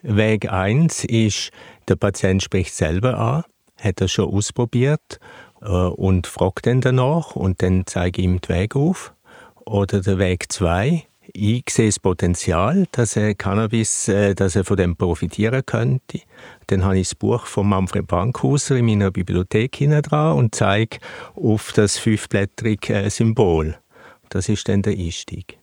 Weg 0.03 0.51
1 0.51 1.05
ist, 1.05 1.51
der 1.89 1.97
Patient 1.97 2.43
spricht 2.43 2.75
selber 2.75 3.19
an, 3.19 3.45
hat 3.77 4.01
er 4.01 4.09
schon 4.09 4.33
ausprobiert 4.33 5.19
äh, 5.61 5.67
und 5.67 6.27
fragt 6.27 6.67
dann 6.67 6.81
danach 6.81 7.37
und 7.37 7.63
dann 7.63 7.85
zeige 7.87 8.21
ich 8.21 8.25
ihm 8.25 8.41
den 8.41 8.49
Weg 8.57 8.77
auf. 8.77 9.13
Oder 9.65 10.01
der 10.01 10.19
Weg 10.19 10.51
2, 10.51 11.05
ich 11.33 11.65
sehe 11.69 11.87
das 11.89 11.99
Potenzial, 11.99 12.87
dass 12.93 13.17
er 13.17 13.35
Cannabis, 13.35 14.09
äh, 14.09 14.35
dass 14.35 14.57
er 14.57 14.65
von 14.65 14.77
dem 14.77 14.97
profitieren 14.97 15.67
könnte. 15.67 16.21
Dann 16.69 16.85
habe 16.85 16.99
ich 16.99 17.09
das 17.09 17.15
Buch 17.17 17.47
von 17.47 17.69
Manfred 17.69 18.07
Bankhuser 18.07 18.77
in 18.77 18.87
meiner 18.87 19.11
Bibliothek 19.11 19.79
dran 20.03 20.37
und 20.37 20.55
zeige 20.55 20.99
auf 21.35 21.73
das 21.73 21.99
fünfblättrige 21.99 22.95
äh, 22.95 23.11
Symbol. 23.11 23.77
Das 24.29 24.49
ist 24.49 24.69
dann 24.69 24.83
der 24.83 24.93
Einstieg. 24.93 25.59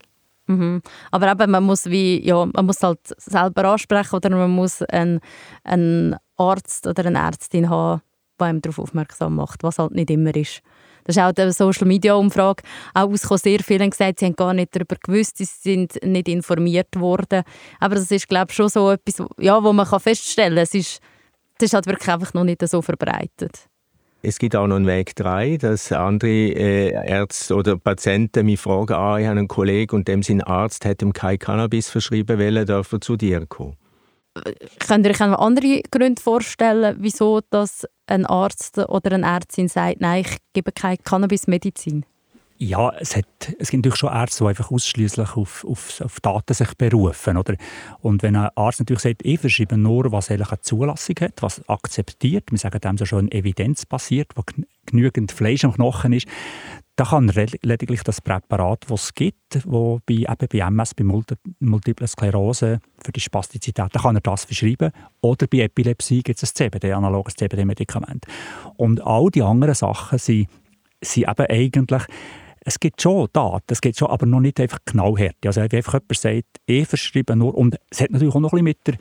Mhm. 0.48 0.82
Aber 1.12 1.32
eben, 1.32 1.52
man 1.52 1.64
muss 1.64 1.86
wie, 1.86 2.26
ja, 2.26 2.46
man 2.46 2.66
muss 2.66 2.82
halt 2.82 3.00
selber 3.18 3.66
ansprechen 3.66 4.16
oder 4.16 4.30
man 4.30 4.52
muss 4.52 4.82
einen, 4.84 5.20
einen 5.64 6.16
Arzt 6.38 6.86
oder 6.88 7.06
eine 7.06 7.20
Ärztin 7.20 7.70
haben, 7.70 8.02
die 8.40 8.44
einem 8.44 8.62
darauf 8.62 8.80
aufmerksam 8.80 9.36
macht, 9.36 9.64
was 9.64 9.80
halt 9.80 9.94
nicht 9.94 10.10
immer 10.10 10.36
ist. 10.36 10.62
Das 11.06 11.18
ist 11.18 11.22
auch 11.22 11.32
die 11.32 11.52
Social 11.52 11.88
Media 11.88 12.14
Umfrage 12.14 12.64
auch 12.94 13.10
ausgekommen. 13.10 13.40
Sehr 13.40 13.60
viele 13.60 13.90
gesagt, 13.90 14.20
sie 14.20 14.26
haben 14.26 14.36
gar 14.36 14.54
nicht 14.54 14.74
darüber 14.74 14.96
gewusst, 14.96 15.38
sie 15.38 15.46
sind 15.46 16.02
nicht 16.04 16.30
informiert 16.30 16.98
worden. 16.98 17.44
Aber 17.80 17.96
das 17.96 18.10
ist, 18.10 18.30
glaube 18.30 18.48
ich, 18.50 18.56
schon 18.56 18.70
so 18.70 18.92
etwas, 18.92 19.26
ja, 19.38 19.62
wo 19.62 19.74
man 19.74 19.86
feststellen 19.86 20.56
kann. 20.56 20.64
Es 20.64 20.74
ist, 20.74 21.00
das 21.58 21.68
ist 21.68 21.74
halt 21.74 21.88
wirklich 21.88 22.10
einfach 22.10 22.34
noch 22.34 22.46
nicht 22.46 22.66
so 22.68 22.82
verbreitet. 22.82 23.68
Es 24.26 24.40
gibt 24.40 24.56
auch 24.56 24.68
noch 24.68 24.78
einen 24.78 24.88
Weg 24.88 25.18
3, 25.18 25.58
dass 25.58 25.92
andere 25.92 26.30
äh, 26.30 26.92
Ärzte 26.92 27.56
oder 27.56 27.78
Patienten 27.78 28.46
mich 28.46 28.58
fragen, 28.58 28.94
ah, 28.94 29.20
ich 29.20 29.28
habe 29.28 29.38
einen 29.38 29.50
Kollegen 29.50 29.98
und 29.98 30.08
dem 30.08 30.24
sein 30.24 30.42
Arzt 30.42 30.86
hat 30.86 31.02
ihm 31.02 31.12
kein 31.12 31.38
Cannabis 31.38 31.90
verschrieben 31.90 32.40
wollen, 32.40 32.66
darf 32.66 32.94
er 32.94 33.02
zu 33.02 33.18
dir 33.18 33.46
kommen. 33.46 33.76
Könnt 34.88 35.06
ihr 35.06 35.12
euch 35.12 35.22
andere 35.22 35.82
Gründe 35.92 36.22
vorstellen, 36.22 36.96
wieso 37.00 37.42
dass 37.50 37.86
ein 38.08 38.26
Arzt 38.26 38.78
oder 38.78 39.12
eine 39.12 39.26
Ärztin 39.26 39.68
sagt, 39.68 40.00
nein, 40.00 40.22
ich 40.22 40.38
gebe 40.54 40.72
keine 40.72 40.98
Cannabismedizin? 40.98 42.06
Ja, 42.64 42.94
es, 42.98 43.18
hat, 43.18 43.26
es 43.60 43.72
gibt 43.72 43.84
natürlich 43.84 44.00
schon 44.00 44.14
Ärzte, 44.14 44.46
die 44.46 44.48
einfach 44.48 44.72
ausschließlich 44.72 45.36
auf, 45.36 45.66
auf, 45.66 46.00
auf 46.00 46.22
Daten 46.22 46.54
sich 46.54 46.74
berufen. 46.76 47.36
Oder? 47.36 47.56
Und 48.00 48.24
wenn 48.24 48.38
ein 48.38 48.52
Arzt 48.56 48.80
natürlich 48.80 49.02
sagt, 49.02 49.26
ich 49.26 49.38
verschreibe 49.38 49.78
nur, 49.78 50.14
was 50.14 50.32
eine 50.32 50.46
Zulassung 50.62 51.16
hat, 51.20 51.42
was 51.42 51.68
akzeptiert, 51.68 52.52
wir 52.52 52.58
sagen 52.58 52.80
dem 52.80 52.98
so 52.98 53.04
schon 53.04 53.30
evidenzbasiert, 53.30 54.32
wo 54.36 54.44
genügend 54.86 55.34
Fleisch 55.34 55.66
am 55.66 55.74
Knochen 55.74 56.14
ist, 56.14 56.26
da 56.96 57.04
kann 57.04 57.28
lediglich 57.28 58.02
das 58.04 58.22
Präparat, 58.22 58.86
das 58.88 59.04
es 59.06 59.14
gibt, 59.14 59.60
wo 59.66 60.00
bei, 60.06 60.14
eben 60.14 60.48
bei 60.50 60.60
MS, 60.60 60.94
bei 60.94 61.04
Multiple 61.60 62.08
Sklerose 62.08 62.80
für 63.04 63.12
die 63.12 63.20
Spastizität, 63.20 63.90
da 63.92 64.00
kann 64.00 64.16
er 64.16 64.22
das 64.22 64.46
verschreiben. 64.46 64.92
Oder 65.20 65.48
bei 65.48 65.60
Epilepsie 65.60 66.24
gibt 66.24 66.42
es 66.42 66.50
ein 66.50 66.56
CBD, 66.56 66.94
analoges 66.94 67.34
CBD-Medikament. 67.34 68.26
Und 68.78 69.02
all 69.02 69.30
die 69.32 69.42
anderen 69.42 69.76
Sachen 69.76 70.18
sind, 70.18 70.48
sind 71.02 71.28
eben 71.28 71.46
eigentlich 71.48 72.04
es 72.66 72.80
gibt 72.80 73.02
schon 73.02 73.28
Daten, 73.34 73.66
es 73.68 73.82
gibt 73.82 73.98
schon, 73.98 74.10
aber 74.10 74.26
noch 74.26 74.40
nicht 74.40 74.60
einfach 74.60 74.80
genau 74.86 75.18
Härte. 75.18 75.48
Also 75.48 75.62
wie 75.62 75.76
einfach 75.76 75.94
jemand 75.94 76.18
sagt, 76.18 76.62
ich 76.66 76.88
verschreibe 76.88 77.36
nur, 77.36 77.56
und 77.56 77.78
es 77.90 78.02
hat 78.02 78.12
natürlich 78.12 78.34
auch 78.34 78.40
noch 78.40 78.54
ein 78.54 78.64
bisschen 78.64 78.64
mit 78.64 78.88
der 78.88 78.96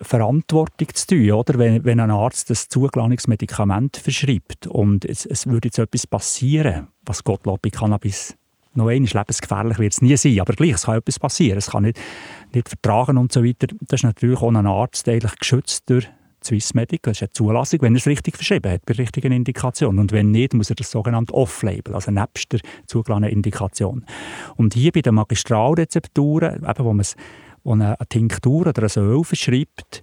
Verantwortung 0.00 0.88
zu 0.94 1.06
tun, 1.06 1.30
oder? 1.32 1.58
Wenn, 1.58 1.84
wenn 1.84 2.00
ein 2.00 2.10
Arzt 2.10 2.50
das 2.50 2.68
zugelassene 2.68 3.16
Medikament 3.26 3.96
verschreibt 3.96 4.66
und 4.66 5.04
es, 5.04 5.26
es 5.26 5.46
würde 5.46 5.68
jetzt 5.68 5.78
etwas 5.78 6.06
passieren, 6.06 6.88
was 7.04 7.22
Gottlob 7.24 7.62
bei 7.62 7.70
Cannabis 7.70 8.36
noch 8.74 8.88
einmal 8.88 9.10
lebensgefährlich 9.12 9.78
wird 9.78 9.92
es 9.92 10.00
nie 10.00 10.16
sein, 10.16 10.40
aber 10.40 10.54
gleich, 10.54 10.72
es 10.72 10.84
kann 10.84 10.96
etwas 10.96 11.18
passieren, 11.18 11.58
es 11.58 11.70
kann 11.70 11.82
nicht, 11.82 12.00
nicht 12.54 12.68
vertragen 12.68 13.18
und 13.18 13.30
so 13.30 13.44
weiter. 13.44 13.66
Das 13.82 14.00
ist 14.00 14.04
natürlich 14.04 14.40
auch 14.40 14.48
ein 14.48 14.66
Arzt 14.66 15.08
eigentlich 15.08 15.38
geschützt 15.38 15.90
durch 15.90 16.08
Swissmedic, 16.44 17.02
das 17.02 17.18
ist 17.18 17.22
eine 17.22 17.32
Zulassung, 17.32 17.82
wenn 17.82 17.94
er 17.94 17.98
es 17.98 18.06
richtig 18.06 18.36
verschrieben 18.36 18.72
hat, 18.72 18.86
bei 18.86 18.94
richtigen 18.94 19.32
Indikationen. 19.32 19.98
Und 19.98 20.12
wenn 20.12 20.30
nicht, 20.30 20.54
muss 20.54 20.70
er 20.70 20.76
das 20.76 20.90
sogenannte 20.90 21.34
Off-Label, 21.34 21.94
also 21.94 22.10
nebst 22.10 22.52
der 22.52 22.60
zugelassenen 22.86 23.30
Indikation. 23.30 24.04
Und 24.56 24.74
hier 24.74 24.92
bei 24.92 25.00
den 25.00 25.14
Magistralrezepturen, 25.14 26.64
eben, 26.64 26.84
wo 26.84 26.92
man 26.92 27.06
eine, 27.64 27.96
Tinktur 28.08 28.66
oder 28.66 28.82
ein 28.82 29.02
Öl 29.02 29.24
verschreibt, 29.24 30.02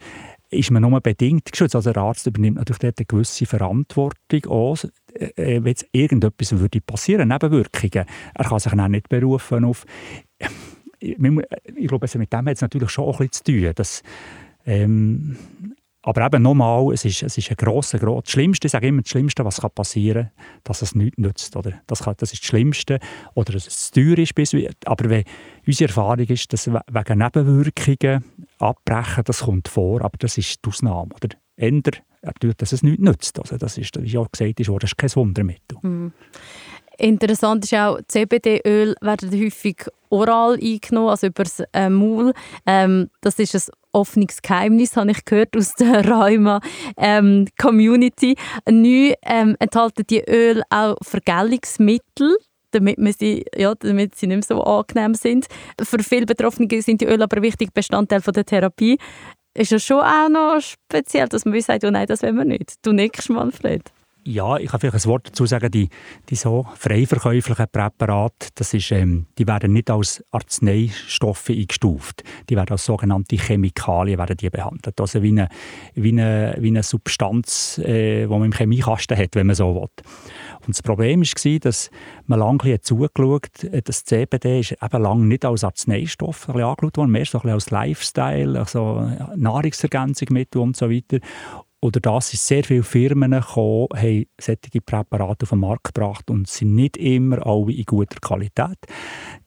ist 0.52 0.72
man 0.72 0.82
nur 0.82 1.00
bedingt 1.02 1.52
geschützt. 1.52 1.76
Also 1.76 1.94
der 1.94 2.02
Arzt 2.02 2.26
übernimmt 2.26 2.58
natürlich 2.58 2.80
dort 2.80 3.00
eine 3.00 3.06
gewisse 3.06 3.46
Verantwortung 3.46 4.46
auch, 4.48 4.78
äh, 5.14 5.30
wenn 5.36 5.66
jetzt 5.66 5.86
irgendetwas 5.92 6.58
würde 6.58 6.82
passieren, 6.82 7.30
Nebenwirkungen. 7.30 8.08
Er 8.34 8.46
kann 8.46 8.60
sich 8.60 8.74
dann 8.74 8.92
nicht 8.92 9.10
berufen 9.10 9.66
auf... 9.66 9.86
Ich, 11.02 11.18
ich 11.18 11.88
glaube, 11.88 12.08
mit 12.16 12.34
dem 12.34 12.46
hat 12.46 12.56
es 12.56 12.62
natürlich 12.62 12.90
schon 12.90 13.06
auch 13.06 13.22
ein 13.22 13.30
bisschen 13.30 13.46
zu 13.46 13.62
tun, 13.62 13.72
dass 13.76 14.04
ähm, 14.66 15.38
aber 16.10 16.26
eben 16.26 16.42
nochmal, 16.42 16.92
es 16.92 17.06
ist, 17.06 17.22
es 17.22 17.38
ist 17.38 17.52
ein 17.52 17.56
grosser, 17.56 18.00
grosser, 18.00 18.24
das 18.24 18.32
Schlimmste, 18.32 18.66
ich 18.66 18.72
sage 18.72 18.88
immer, 18.88 19.04
das 19.04 19.12
Schlimmste, 19.12 19.46
was 19.46 19.62
passieren 19.62 20.32
kann, 20.36 20.62
dass 20.64 20.82
es 20.82 20.96
nichts 20.96 21.20
nützt. 21.20 21.56
Oder? 21.56 21.74
Das, 21.86 22.00
kann, 22.00 22.16
das 22.18 22.34
ist 22.34 22.42
das 22.42 22.48
Schlimmste. 22.48 23.00
Oder 23.36 23.54
dass 23.54 23.68
es 23.68 23.92
teuer 23.92 24.18
ist. 24.18 24.34
Bis, 24.34 24.56
aber 24.86 25.10
wenn 25.10 25.24
unsere 25.68 25.90
Erfahrung 25.90 26.26
ist, 26.26 26.52
dass 26.52 26.68
wegen 26.68 27.18
Nebenwirkungen 27.20 28.26
abbrechen, 28.58 29.24
das 29.24 29.42
kommt 29.42 29.68
vor, 29.68 30.02
aber 30.02 30.18
das 30.18 30.40
ist 30.40 30.66
die 30.66 30.70
Ausnahme. 30.70 31.14
Oder? 31.14 31.30
Änder, 31.58 31.92
dass 32.58 32.72
es 32.72 32.82
nichts 32.82 33.04
nützt. 33.04 33.40
Also 33.40 33.58
das 33.58 33.78
ist, 33.78 34.02
wie 34.02 34.18
auch 34.18 34.32
gesagt 34.32 34.60
ist, 34.60 34.68
das 34.70 34.84
ist 34.84 34.98
kein 34.98 35.16
Wundermittel. 35.16 35.78
Mhm. 35.84 36.14
Interessant 37.00 37.64
ist 37.64 37.74
auch, 37.74 38.00
CBD-Öl 38.08 38.96
werden 39.00 39.32
häufig 39.32 39.86
oral 40.10 40.60
eingenommen, 40.62 41.10
also 41.10 41.28
über 41.28 41.44
das 41.44 41.64
äh, 41.72 41.90
Maul. 41.90 42.34
Ähm, 42.66 43.10
das 43.22 43.40
ist 43.40 43.56
ein 43.56 43.62
offenes 43.94 44.42
Geheimnis, 44.42 44.98
habe 44.98 45.12
ich 45.12 45.24
gehört 45.24 45.56
aus 45.56 45.76
der 45.76 46.06
Rheuma-Community. 46.10 48.36
Ähm, 48.66 48.82
Neu 48.82 49.14
ähm, 49.24 49.56
enthalten 49.60 50.04
die 50.10 50.22
Öl 50.28 50.62
auch 50.70 50.98
Vergällungsmittel 51.02 52.36
damit, 52.72 53.00
man 53.00 53.14
sie, 53.14 53.46
ja, 53.56 53.74
damit 53.76 54.16
sie 54.16 54.28
nicht 54.28 54.50
mehr 54.50 54.58
so 54.58 54.62
angenehm 54.62 55.16
sind. 55.16 55.48
Für 55.82 56.04
viele 56.04 56.26
Betroffene 56.26 56.82
sind 56.82 57.00
die 57.02 57.06
Öle 57.06 57.24
aber 57.24 57.42
wichtig 57.42 57.74
Bestandteil 57.74 58.20
von 58.22 58.34
der 58.34 58.46
Therapie. 58.46 58.98
Ist 59.56 59.72
es 59.72 59.84
schon 59.84 60.02
auch 60.02 60.30
noch 60.30 60.62
speziell, 60.62 61.28
dass 61.30 61.46
man 61.46 61.60
sagt, 61.62 61.84
oh 61.84 61.90
nein, 61.90 62.06
das 62.08 62.22
wollen 62.22 62.38
wir 62.38 62.46
nicht. 62.46 62.76
Du 62.84 62.92
nickst, 62.92 63.30
Manfred. 63.30 63.92
Ja, 64.30 64.58
ich 64.58 64.70
kann 64.70 64.80
vielleicht 64.80 65.04
ein 65.08 65.10
Wort 65.10 65.30
dazu 65.30 65.48
sagen, 65.48 65.72
die, 65.72 65.90
die 66.30 66.36
so 66.36 66.68
frei 66.76 67.08
Präparate, 67.08 68.50
das 68.54 68.76
ist, 68.76 68.92
ähm, 68.92 69.26
die 69.40 69.48
werden 69.48 69.74
nicht 69.74 69.90
als 69.90 70.24
Arzneistoffe 70.30 71.52
eingestuft. 71.52 72.24
Die 72.48 72.56
werden 72.56 72.70
als 72.70 72.86
sogenannte 72.86 73.38
Chemikalien 73.38 74.20
werden 74.20 74.38
die 74.38 74.52
behandelt. 74.52 75.02
Also 75.02 75.24
wie 75.24 75.30
eine, 75.30 75.50
wie 75.96 76.12
eine, 76.12 76.56
wie 76.60 76.68
eine 76.68 76.84
Substanz, 76.84 77.80
äh, 77.80 78.28
die 78.28 78.28
man 78.28 78.44
im 78.44 78.52
Chemiekasten 78.52 79.18
hat, 79.18 79.34
wenn 79.34 79.48
man 79.48 79.56
so 79.56 79.74
will. 79.74 79.90
Und 80.60 80.76
das 80.76 80.84
Problem 80.84 81.22
war, 81.22 81.60
dass 81.60 81.90
man 82.28 82.40
lange 82.40 82.82
zugeschaut 82.82 83.46
hat, 83.46 83.64
äh, 83.64 83.82
das 83.82 84.04
CBD 84.04 84.60
ist 84.60 84.76
eben 84.80 85.02
lange 85.02 85.26
nicht 85.26 85.44
als 85.44 85.64
Arzneistoff 85.64 86.48
angeschaut 86.48 86.98
worden, 86.98 87.10
mehr 87.10 87.26
so 87.26 87.40
als 87.40 87.72
Lifestyle, 87.72 88.60
also 88.60 89.10
Nahrungsergänzungsmittel 89.36 90.62
und 90.62 90.78
so 90.78 90.92
weiter 90.92 91.18
oder 91.82 92.00
das 92.00 92.30
sind 92.30 92.40
sehr 92.42 92.64
viele 92.64 92.84
Firmen 92.84 93.32
gekommen, 93.32 93.88
haben 93.96 94.26
solche 94.40 94.82
Präparate 94.86 95.44
auf 95.44 95.50
den 95.50 95.60
Markt 95.60 95.94
gebracht 95.94 96.30
und 96.30 96.48
sind 96.48 96.76
nicht 96.76 96.98
immer 96.98 97.46
alle 97.46 97.72
in 97.72 97.86
guter 97.86 98.20
Qualität 98.20 98.78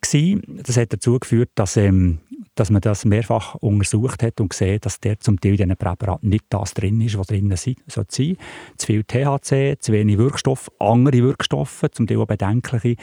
gewesen. 0.01 0.43
Das 0.65 0.77
hat 0.77 0.93
dazu 0.93 1.19
geführt, 1.19 1.51
dass, 1.55 1.77
ähm, 1.77 2.21
dass 2.55 2.71
man 2.71 2.81
das 2.81 3.05
mehrfach 3.05 3.57
untersucht 3.57 4.23
hat 4.23 4.41
und 4.41 4.49
gesehen, 4.49 4.81
dass 4.81 5.01
der 5.01 5.21
zum 5.21 5.41
Teil 5.41 5.53
in 5.53 5.57
diesen 5.59 5.77
Präparaten 5.77 6.29
nicht 6.29 6.47
das 6.49 6.73
drin 6.73 7.01
ist, 7.03 7.19
was 7.19 7.27
drin 7.27 7.55
sein 7.55 7.77
soll. 7.87 8.07
Zu 8.07 8.87
viel 8.87 9.05
THC, 9.05 9.77
zu 9.79 9.93
wenig 9.93 10.17
Wirkstoff, 10.17 10.71
andere 10.79 11.19
Wirkstoffe, 11.19 11.85
zum 11.93 12.07
Teil 12.07 12.19
auch 12.19 12.27
bedenkliche. 12.27 12.97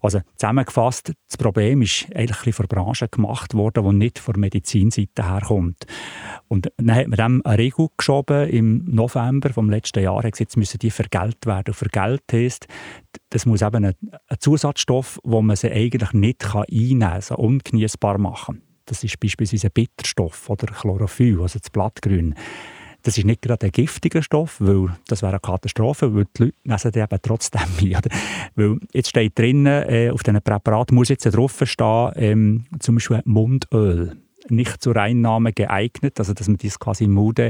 Also 0.00 0.20
zusammengefasst, 0.36 1.14
das 1.28 1.38
Problem 1.38 1.80
ist 1.80 2.06
eigentlich 2.14 2.54
von 2.54 2.66
der 2.66 2.76
Branche 2.76 3.08
gemacht 3.08 3.54
worden, 3.54 3.84
die 3.84 3.96
nicht 3.96 4.18
von 4.18 4.34
der 4.34 4.40
Medizinseite 4.40 5.26
herkommt. 5.26 5.86
Und 6.54 6.70
dann 6.76 6.94
hat 6.94 7.08
man 7.08 7.16
dem 7.16 7.42
eine 7.44 7.58
Regel 7.58 7.88
geschoben 7.96 8.48
im 8.48 8.84
November 8.84 9.52
vom 9.52 9.68
letzten 9.68 10.04
Jahr, 10.04 10.22
hat 10.22 10.38
jetzt 10.38 10.56
müssen 10.56 10.78
die 10.78 10.92
vergeltet 10.92 11.46
werden. 11.46 11.70
Und 11.70 11.74
vergeltet 11.74 12.32
heisst, 12.32 12.68
das 13.30 13.44
muss 13.44 13.60
eben 13.60 13.84
ein, 13.84 13.94
Zusatzstoff, 14.38 15.18
wo 15.24 15.42
man 15.42 15.56
sie 15.56 15.72
eigentlich 15.72 16.12
nicht 16.12 16.44
einnehmen 16.54 17.00
kann, 17.00 17.12
also 17.12 17.36
ungenießbar 17.36 18.18
machen. 18.18 18.62
Das 18.86 19.02
ist 19.02 19.18
beispielsweise 19.18 19.66
ein 19.66 19.72
Bitterstoff 19.72 20.48
oder 20.48 20.72
Chlorophyll, 20.72 21.40
also 21.42 21.58
das 21.58 21.70
Blattgrün. 21.70 22.36
Das 23.02 23.18
ist 23.18 23.24
nicht 23.24 23.42
gerade 23.42 23.66
ein 23.66 23.72
giftiger 23.72 24.22
Stoff, 24.22 24.60
weil 24.60 24.96
das 25.08 25.22
wäre 25.22 25.32
eine 25.32 25.40
Katastrophe, 25.40 26.14
weil 26.14 26.26
die 26.36 26.44
Leute 26.44 26.56
lesen 26.62 26.92
die 26.92 27.00
eben 27.00 27.18
trotzdem 27.20 27.62
ein. 27.80 28.00
Weil 28.54 28.78
jetzt 28.92 29.08
steht 29.08 29.36
drinnen, 29.36 29.88
äh, 29.88 30.10
auf 30.10 30.22
diesen 30.22 30.40
Präparaten 30.40 30.94
muss 30.94 31.08
jetzt 31.08 31.24
draufstehen, 31.24 32.12
ähm, 32.14 32.64
zum 32.78 32.94
Beispiel 32.94 33.22
Mundöl. 33.24 34.23
Nicht 34.48 34.82
zur 34.82 34.96
Einnahme 34.96 35.52
geeignet, 35.52 36.18
also 36.18 36.34
dass 36.34 36.48
man 36.48 36.58
das 36.58 36.78
quasi 36.78 37.06
Mund, 37.06 37.40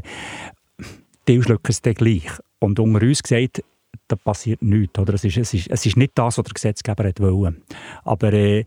die 1.29 1.43
schlucken 1.43 1.71
es 1.71 1.83
dann 1.83 1.95
gleich. 1.95 2.31
Und 2.59 2.79
unter 2.79 3.03
uns 3.03 3.23
gesagt, 3.23 3.63
da 4.09 4.17
passiert 4.17 4.63
nichts. 4.63 4.99
Oder? 4.99 5.15
Es, 5.15 5.25
ist, 5.25 5.37
es, 5.37 5.55
ist, 5.55 5.71
es 5.71 5.87
ist 5.87 5.97
nicht 5.97 6.13
das, 6.15 6.39
was 6.39 6.45
der 6.45 6.55
Gesetzgeber 6.55 7.05
wollte. 7.19 7.61
Aber 8.05 8.33
äh, 8.33 8.65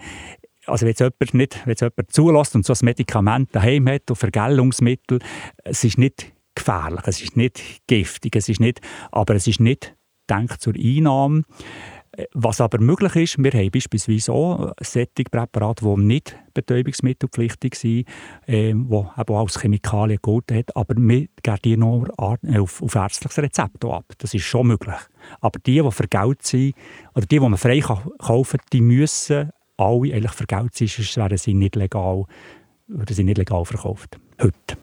also 0.65 0.85
wenn 0.85 0.95
jemand, 0.97 1.33
nicht, 1.33 1.65
wenn 1.65 1.75
jemand 1.79 2.11
zulässt 2.11 2.55
und 2.55 2.65
so 2.65 2.73
ein 2.73 2.79
Medikament 2.81 3.49
daheim 3.53 3.87
hat 3.87 4.09
und 4.09 4.17
Vergellungsmittel, 4.17 5.19
es 5.63 5.83
ist 5.83 5.97
nicht 5.97 6.33
gefährlich, 6.55 7.03
es 7.05 7.21
ist 7.21 7.37
nicht 7.37 7.61
giftig, 7.87 8.35
es 8.35 8.49
ist 8.49 8.59
nicht, 8.59 8.81
aber 9.11 9.35
es 9.35 9.47
ist 9.47 9.59
nicht 9.59 9.95
denkt 10.29 10.61
zur 10.61 10.73
Einnahme. 10.75 11.43
Was 12.33 12.61
aber 12.61 12.79
möglich 12.79 13.15
ist, 13.15 13.37
wir 13.37 13.51
haben 13.51 13.69
beispielsweise 13.69 14.31
auch 14.31 14.73
Sättigpräparate, 14.81 15.85
die 15.85 16.01
nicht 16.01 16.35
betäubungsmittelpflichtig 16.53 17.75
sind, 17.75 18.07
äh, 18.47 18.73
die 18.73 18.91
auch 18.91 19.39
als 19.39 19.61
Chemikalien 19.61 20.19
gelten 20.23 20.57
hat, 20.57 20.75
aber 20.75 20.95
wir 20.97 21.27
geben 21.43 21.57
die 21.63 21.77
nur 21.77 22.09
auf, 22.17 22.81
auf 22.81 22.95
ärztliches 22.95 23.37
Rezept 23.37 23.85
ab. 23.85 24.05
Das 24.17 24.33
ist 24.33 24.45
schon 24.45 24.67
möglich. 24.67 24.95
Aber 25.41 25.59
die, 25.59 25.81
die 25.81 25.91
vergelt 25.91 26.41
sind, 26.41 26.73
oder 27.13 27.25
die, 27.27 27.39
die 27.39 27.39
man 27.39 27.57
frei 27.57 27.81
kaufen 27.81 28.57
kann, 28.57 28.67
die 28.73 28.81
müssen 28.81 29.51
alle 29.77 30.13
eigentlich 30.13 30.31
vergelt 30.31 30.75
sein, 30.75 30.87
sonst 30.87 31.17
werden 31.17 31.37
sie 31.37 31.53
nicht 31.53 31.75
legal, 31.75 32.25
werden 32.87 33.15
sie 33.15 33.23
nicht 33.23 33.37
legal 33.37 33.63
verkauft. 33.63 34.17
Heute. 34.41 34.77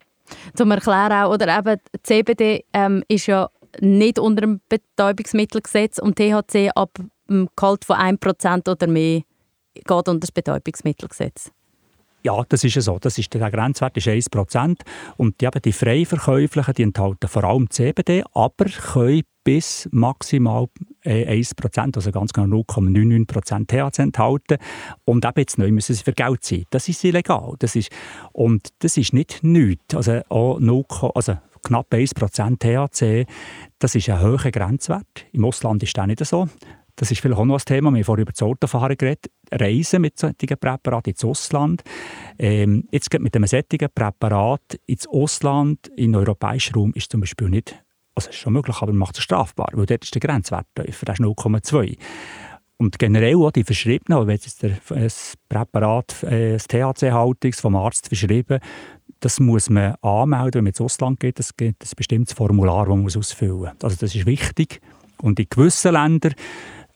Zum 0.53 0.71
Erklären 0.71 1.11
auch, 1.11 1.33
oder 1.33 1.57
eben 1.57 1.79
CBD 2.01 2.63
ähm, 2.73 3.03
ist 3.09 3.27
ja 3.27 3.49
nicht 3.81 4.19
unter 4.19 4.41
dem 4.41 4.61
Betäubungsmittelgesetz 4.69 5.99
und 5.99 6.15
THC 6.15 6.71
ab 6.73 6.97
dem 7.29 7.49
Gehalt 7.55 7.85
von 7.85 7.97
1% 7.97 8.69
oder 8.69 8.87
mehr 8.87 9.21
geht 9.73 9.89
unter 9.89 10.19
das 10.19 10.31
Betäubungsmittelgesetz. 10.31 11.51
Ja, 12.25 12.43
das 12.49 12.63
ist 12.63 12.81
so. 12.81 12.97
Das 12.97 13.19
ist, 13.19 13.31
der 13.35 13.51
Grenzwert 13.51 13.95
ist 13.97 14.07
1%. 14.07 14.79
Und 15.17 15.39
die, 15.39 15.45
eben 15.45 15.61
die 15.61 15.71
frei 15.71 16.05
verkäuflichen 16.05 16.73
die 16.73 16.81
enthalten 16.81 17.27
vor 17.27 17.43
allem 17.43 17.69
CBD, 17.69 18.23
aber 18.33 18.65
können 18.65 19.21
bis 19.43 19.87
maximal 19.91 20.65
äh, 21.03 21.39
1%, 21.39 21.95
also 21.95 22.11
ganz 22.11 22.33
genau 22.33 22.63
0,99% 22.63 23.67
THC 23.67 23.99
enthalten. 23.99 24.57
Und 25.05 25.23
eben 25.23 25.39
jetzt 25.39 25.59
neu 25.59 25.71
müssen 25.71 25.93
sie 25.93 26.03
für 26.03 26.13
Geld 26.13 26.43
sein. 26.43 26.63
Das 26.71 26.89
ist 26.89 27.03
illegal. 27.03 27.53
Das 27.59 27.75
ist, 27.75 27.91
und 28.31 28.69
das 28.79 28.97
ist 28.97 29.13
nicht 29.13 29.43
nichts. 29.43 29.93
Also, 29.93 30.21
auch 30.29 30.59
0, 30.59 30.83
also 31.13 31.37
knapp 31.63 31.93
1% 31.93 32.57
THC, 32.57 33.27
das 33.77 33.93
ist 33.93 34.09
ein 34.09 34.19
hoher 34.19 34.51
Grenzwert. 34.51 35.27
Im 35.31 35.45
Ausland 35.45 35.83
ist 35.83 35.95
das 35.95 36.07
nicht 36.07 36.25
so. 36.25 36.47
Das 36.95 37.11
ist 37.11 37.19
vielleicht 37.19 37.39
auch 37.39 37.45
noch 37.45 37.59
ein 37.59 37.65
Thema. 37.65 37.91
Wir 37.91 37.97
haben 37.97 38.03
vorhin 38.05 38.23
über 38.23 38.31
das 38.31 38.41
Autofahren 38.41 38.95
geredet. 38.95 39.29
Reisen 39.51 40.01
mit 40.01 40.17
solchen 40.17 40.57
Präparaten 40.57 41.11
ins 41.11 41.25
Ausland. 41.25 41.83
Ähm, 42.39 42.87
jetzt 42.91 43.09
geht 43.09 43.21
mit 43.21 43.35
einem 43.35 43.47
solchen 43.47 43.89
Präparat 43.93 44.79
ins 44.85 45.07
Ausland, 45.07 45.87
in 45.95 46.13
den 46.13 46.15
europäischen 46.15 46.75
Raum, 46.75 46.93
ist 46.93 47.11
zum 47.11 47.21
Beispiel 47.21 47.49
nicht, 47.49 47.83
also 48.15 48.29
ist 48.29 48.37
schon 48.37 48.53
möglich, 48.53 48.77
aber 48.77 48.91
man 48.91 48.99
macht 48.99 49.17
es 49.17 49.23
strafbar, 49.23 49.69
weil 49.73 49.85
dort 49.85 50.03
ist 50.03 50.15
der 50.15 50.21
Grenzwert 50.21 50.67
tiefer, 50.75 51.05
das 51.05 51.19
ist 51.19 51.25
0,2. 51.25 51.97
und 52.77 52.97
generell 52.97 53.35
auch 53.35 53.51
die 53.51 53.63
Verschriebenen, 53.63 54.25
wenn 54.27 54.35
jetzt 54.35 54.63
ein 54.63 54.77
Präparat, 55.49 56.23
äh, 56.23 56.53
ein 56.53 56.59
THC-haltiges 56.59 57.59
vom 57.59 57.75
Arzt 57.75 58.07
verschrieben, 58.07 58.59
das 59.19 59.39
muss 59.39 59.69
man 59.69 59.95
anmelden, 60.01 60.55
wenn 60.55 60.63
man 60.65 60.71
ins 60.71 60.81
Ausland 60.81 61.19
geht. 61.19 61.39
Es 61.39 61.55
gibt 61.55 61.83
ein 61.83 61.89
bestimmtes 61.95 62.33
Formular, 62.33 62.85
das 62.85 62.95
man 62.95 63.05
ausfüllen 63.05 63.57
muss. 63.57 63.69
Also 63.81 63.97
das 63.99 64.13
ist 64.15 64.25
wichtig. 64.25 64.81
Und 65.21 65.39
in 65.39 65.47
gewissen 65.49 65.93
Ländern, 65.93 66.35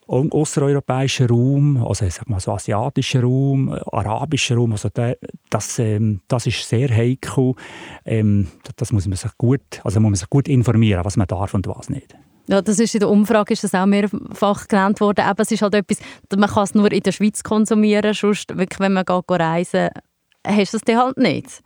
im 0.09 0.31
außereuropäischen 0.31 1.27
Raum, 1.27 1.85
also 1.85 2.05
ich 2.05 2.15
sag 2.15 2.27
mal 2.29 2.39
so 2.39 2.51
asiatischen 2.51 3.21
Raum, 3.21 3.69
arabischen 3.91 4.57
Raum, 4.57 4.71
also 4.71 4.89
der, 4.89 5.17
das, 5.49 5.77
ähm, 5.79 6.21
das 6.27 6.47
ist 6.47 6.67
sehr 6.67 6.89
heikel. 6.89 7.53
Ähm, 8.05 8.47
das 8.75 8.91
muss 8.91 9.07
man 9.07 9.17
sich 9.17 9.31
gut, 9.37 9.81
also 9.83 9.99
muss 9.99 10.09
man 10.09 10.15
sich 10.15 10.29
gut 10.29 10.47
informieren, 10.47 11.05
was 11.05 11.17
man 11.17 11.27
darf 11.27 11.53
und 11.53 11.67
was 11.67 11.89
nicht. 11.89 12.15
Ja, 12.47 12.63
das 12.63 12.79
ist 12.79 12.95
in 12.95 13.01
der 13.01 13.09
Umfrage 13.09 13.53
ist 13.53 13.63
das 13.63 13.75
auch 13.75 13.85
mehrfach 13.85 14.67
genannt 14.67 14.99
worden. 14.99 15.23
Eben, 15.29 15.41
es 15.41 15.51
ist 15.51 15.61
halt 15.61 15.75
etwas, 15.75 15.99
man 16.35 16.49
kann 16.49 16.63
es 16.63 16.73
nur 16.73 16.91
in 16.91 17.03
der 17.03 17.11
Schweiz 17.11 17.43
konsumieren, 17.43 18.13
sonst 18.15 18.57
wirklich, 18.57 18.79
wenn 18.79 18.93
man 18.93 19.05
geht, 19.05 19.29
reisen 19.29 19.89
hast 20.47 20.73
du 20.73 20.77
es 20.77 20.95
halt 20.95 21.17
nicht. 21.17 21.61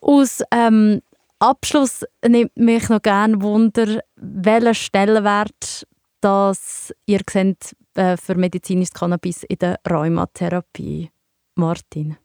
Aus 0.00 0.42
ähm, 0.50 1.02
Abschluss 1.38 2.04
nimmt 2.26 2.56
mich 2.56 2.88
noch 2.88 3.02
gerne 3.02 3.42
Wunder, 3.42 4.00
welchen 4.16 4.74
Stellenwert 4.74 5.86
das 6.24 6.94
ihr 7.04 7.20
seht 7.30 7.76
äh, 7.94 8.16
für 8.16 8.34
medizinisches 8.34 8.94
Cannabis 8.94 9.42
in 9.42 9.58
der 9.58 9.78
Rheumatherapie. 9.88 11.10
Martin. 11.56 12.16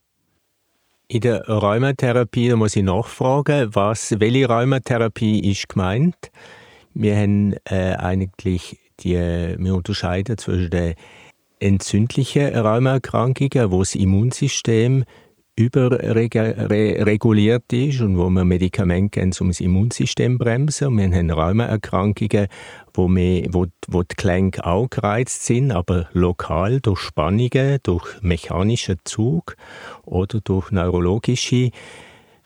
In 1.07 1.21
der 1.21 1.47
Rheumatherapie 1.47 2.53
muss 2.55 2.75
ich 2.75 2.83
nachfragen, 2.83 3.75
was, 3.75 4.19
welche 4.19 4.47
Rheumatherapie 4.47 5.51
ist 5.51 5.69
gemeint? 5.69 6.31
Wir 6.93 7.15
haben 7.15 7.53
äh, 7.65 7.95
eigentlich 7.95 8.79
die, 9.01 9.15
wir 9.15 9.75
unterscheiden 9.75 10.37
zwischen 10.37 10.69
den 10.69 10.95
entzündlichen 11.59 12.55
Rheumaerkrankungen, 12.55 13.71
wo 13.71 13.79
das 13.79 13.95
Immunsystem 13.95 15.03
überreguliert 15.59 17.73
ist 17.73 17.99
und 17.99 18.17
wo 18.17 18.29
wir 18.29 18.45
Medikamente 18.45 19.19
geben, 19.19 19.33
um 19.41 19.49
das 19.49 19.59
Immunsystem 19.59 20.33
zu 20.33 20.37
bremsen. 20.37 20.97
Wir 20.97 21.11
haben 21.11 21.29
Rheumaerkrankungen, 21.29 22.47
wo, 22.93 23.09
wir, 23.09 23.47
wo, 23.51 23.65
wo 23.89 24.03
die 24.03 24.15
Gelenke 24.15 24.65
auch 24.65 24.89
gereizt 24.89 25.45
sind, 25.45 25.71
aber 25.71 26.07
lokal 26.13 26.79
durch 26.79 27.01
Spannungen, 27.01 27.79
durch 27.83 28.21
mechanischen 28.21 28.99
Zug 29.03 29.57
oder 30.05 30.39
durch 30.39 30.71
neurologische 30.71 31.71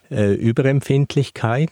äh, 0.09 0.33
Überempfindlichkeit. 0.33 1.69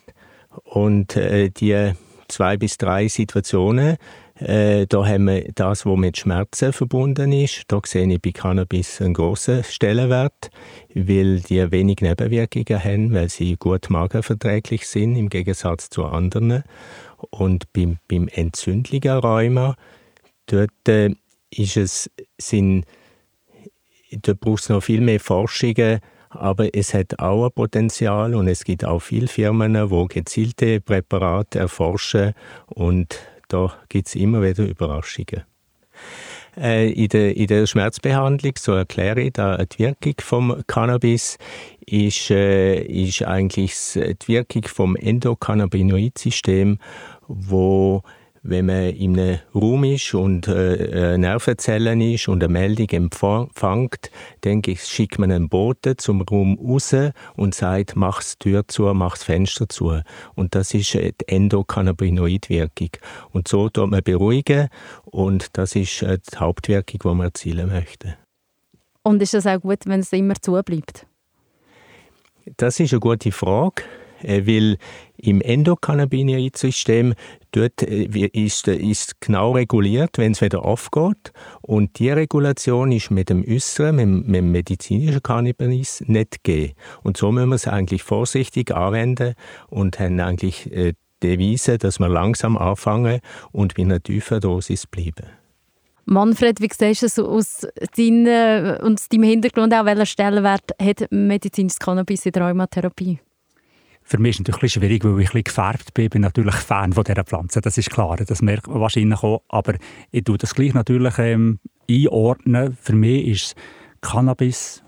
Und 0.64 1.16
äh, 1.16 1.50
die 1.50 1.94
zwei 2.28 2.58
bis 2.58 2.78
drei 2.78 3.08
Situationen. 3.08 3.98
Äh, 4.42 4.88
da 4.88 5.06
haben 5.06 5.26
wir 5.26 5.52
das, 5.54 5.86
was 5.86 5.98
mit 5.98 6.18
Schmerzen 6.18 6.74
verbunden 6.74 7.32
ist. 7.32 7.66
Da 7.68 7.80
sehe 7.86 8.12
ich 8.12 8.22
bei 8.22 8.32
Cannabis 8.32 9.00
einen 9.00 9.14
grossen 9.14 9.64
Stellenwert, 9.64 10.50
weil 10.96 11.42
die 11.42 11.72
wenig 11.72 11.98
Nebenwirkungen 12.02 12.84
haben, 12.84 13.14
weil 13.14 13.30
sie 13.30 13.56
gut 13.56 13.92
magenverträglich 13.92 14.88
sind 14.88 15.16
im 15.16 15.30
Gegensatz 15.30 15.92
zu 15.92 16.06
anderen. 16.06 16.64
Und 17.30 17.72
beim, 17.74 18.00
beim 18.08 18.28
entzündlichen 18.30 19.12
Rheuma, 19.12 19.76
dort 20.48 20.88
äh, 20.88 21.12
ist 21.52 21.78
es, 21.78 22.10
sind, 22.40 22.86
dort 24.12 24.40
braucht 24.40 24.64
es 24.64 24.70
noch 24.70 24.82
viel 24.82 25.02
mehr 25.02 25.20
Forschungen, 25.20 26.00
aber 26.30 26.74
es 26.74 26.96
hat 26.96 27.20
auch 27.20 27.46
ein 27.46 27.52
Potenzial 27.52 28.34
und 28.34 28.48
es 28.48 28.64
gibt 28.64 28.86
auch 28.86 29.00
viele 29.00 29.28
Firmen, 29.28 29.74
die 29.74 30.08
gezielte 30.08 30.82
Präparate 30.82 31.60
erforschen 31.60 32.34
und 32.68 33.20
da 33.52 33.74
gibt 33.90 34.08
es 34.08 34.16
immer 34.16 34.42
wieder 34.42 34.64
Überraschungen. 34.64 35.44
Äh, 36.58 36.92
in, 36.92 37.08
der, 37.10 37.36
in 37.38 37.48
der 37.48 37.66
Schmerzbehandlung, 37.66 38.54
so 38.58 38.74
erkläre 38.74 39.22
ich 39.22 39.34
da 39.34 39.58
die 39.58 39.80
Wirkung 39.80 40.16
vom 40.20 40.64
Cannabis, 40.68 41.38
ist, 41.86 42.30
äh, 42.30 42.82
ist 42.82 43.24
eigentlich 43.24 43.74
die 43.94 44.28
Wirkung 44.28 44.64
vom 44.64 44.96
Endokannabinoid-System, 44.96 46.80
wo 47.28 48.04
wenn 48.44 48.66
man 48.66 48.90
in 48.90 49.20
einem 49.20 49.40
Raum 49.54 49.84
ist 49.84 50.14
und 50.14 50.48
äh, 50.48 51.18
Nervenzellen 51.18 52.02
ist 52.02 52.28
und 52.28 52.44
eine 52.44 52.52
Meldung 52.52 52.90
empfängt, 52.90 54.10
dann 54.42 54.64
schickt 54.64 55.20
man 55.20 55.32
einen 55.32 55.50
Boten 55.50 55.98
zum 55.98 56.22
Raum 56.22 56.58
raus 56.60 56.96
und 57.36 57.54
sagt, 57.54 57.96
mach 57.96 58.24
die 58.24 58.38
Tür 58.40 58.68
zu, 58.68 58.84
mach 58.94 59.14
das 59.14 59.24
Fenster 59.24 59.70
zu. 59.70 60.02
Und 60.36 60.56
das 60.56 60.74
ist 60.74 60.94
die 60.94 61.14
Endokannabinoid-Wirkung. 61.28 62.90
Und 63.32 63.48
so 63.48 63.70
tut 63.70 63.92
man 63.92 64.02
beruhigen 64.04 64.70
und 65.06 65.58
das 65.58 65.76
ist 65.76 66.02
äh, 66.02 66.18
die 66.18 66.38
Hauptwirkung, 66.38 67.00
die 67.04 67.08
man 67.08 67.28
erzielen 67.28 67.70
möchte. 67.70 68.18
Und 69.04 69.22
ist 69.22 69.34
das 69.34 69.46
auch 69.48 69.62
gut, 69.62 69.80
wenn 69.86 70.00
es 70.00 70.14
immer 70.14 70.36
zubleibt? 70.36 71.06
Das 72.58 72.80
ist 72.80 72.92
eine 72.92 73.00
gute 73.00 73.32
Frage. 73.32 73.84
Äh, 74.24 74.46
weil 74.46 74.78
im 75.18 75.42
Endokannabinoid-System 75.42 77.14
dort 77.52 77.84
äh, 77.84 78.06
ist, 78.06 78.68
ist 78.68 79.22
genau 79.22 79.52
reguliert, 79.52 80.18
wenn 80.18 80.32
es 80.32 80.42
wieder 80.42 80.66
aufgeht. 80.66 81.32
Und 81.62 82.00
die 82.00 82.10
Regulation 82.10 82.92
ist 82.92 83.12
mit 83.12 83.30
dem 83.30 83.46
äußeren, 83.48 83.96
mit, 83.96 84.28
mit 84.28 84.36
dem 84.36 84.52
medizinischen 84.52 85.24
Cannabis 85.24 86.04
nicht 86.08 86.44
gegeben. 86.44 86.74
Und 87.04 87.18
so 87.18 87.32
müssen 87.32 87.50
wir 87.50 87.56
es 87.56 87.68
eigentlich 87.68 88.04
vorsichtig 88.04 88.72
anwenden 88.72 89.36
und 89.70 90.00
haben 90.00 90.20
eigentlich 90.20 90.72
äh, 90.72 90.94
die 91.24 91.28
Devise, 91.38 91.78
dass 91.78 92.00
wir 92.00 92.10
langsam 92.10 92.58
anfangen 92.58 93.22
und 93.52 93.76
bei 93.76 93.84
einer 93.84 94.02
tiefen 94.02 94.40
Dosis 94.40 94.88
bleiben. 94.88 95.28
Manfred, 96.06 96.60
wie 96.60 96.70
siehst 96.72 97.04
du 97.04 97.06
es 97.06 97.20
aus 97.20 97.68
deinem, 97.96 98.78
aus 98.82 99.08
deinem 99.08 99.24
Hintergrund 99.24 99.74
auch, 99.74 99.86
welchen 99.86 100.06
Stellenwert 100.06 100.72
hat 100.82 101.08
medizinisches 101.12 101.80
Cannabis 101.80 102.26
in 102.26 102.32
der 102.32 102.44
Rheumatherapie? 102.44 103.20
Für 104.12 104.18
mich 104.18 104.32
ist 104.32 104.42
es 104.42 104.48
natürlich 104.52 104.74
schwierig, 104.74 105.06
weil 105.06 105.12
ich 105.12 105.30
ein 105.30 105.32
bisschen 105.32 105.44
gefärbt 105.46 105.94
bin. 105.94 106.04
Ich 106.04 106.12
bin 106.12 106.22
natürlich 106.24 106.56
Fan 106.56 106.92
von 106.92 107.06
dieser 107.06 107.24
Pflanze, 107.24 107.62
das 107.62 107.78
ist 107.78 107.92
klar. 107.92 108.18
Das 108.18 108.42
merkt 108.42 108.68
man 108.68 108.82
wahrscheinlich 108.82 109.24
auch. 109.24 109.42
Aber 109.48 109.76
ich 110.12 110.26
tue 110.26 110.38
das 110.38 110.54
gleich 110.54 110.74
natürlich 110.74 111.18
ähm, 111.18 111.60
einordnen. 111.90 112.76
Für 112.82 112.94
mich 112.94 113.26
ist 113.26 113.56
Cannabis 114.02 114.84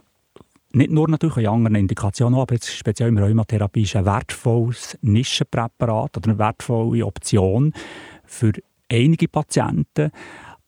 nicht 0.74 0.92
nur 0.92 1.08
natürlich 1.08 1.38
in 1.38 1.48
anderen 1.48 1.76
Indikationen, 1.76 2.38
aber 2.38 2.56
jetzt 2.56 2.76
speziell 2.76 3.08
in 3.08 3.18
Rheumatherapie 3.18 3.84
ist 3.84 3.96
ein 3.96 4.04
wertvolles 4.04 4.98
Nischenpräparat 5.02 6.18
oder 6.18 6.30
eine 6.30 6.38
wertvolle 6.38 7.06
Option 7.06 7.72
für 8.26 8.52
einige 8.92 9.30
Patienten. 9.30 10.12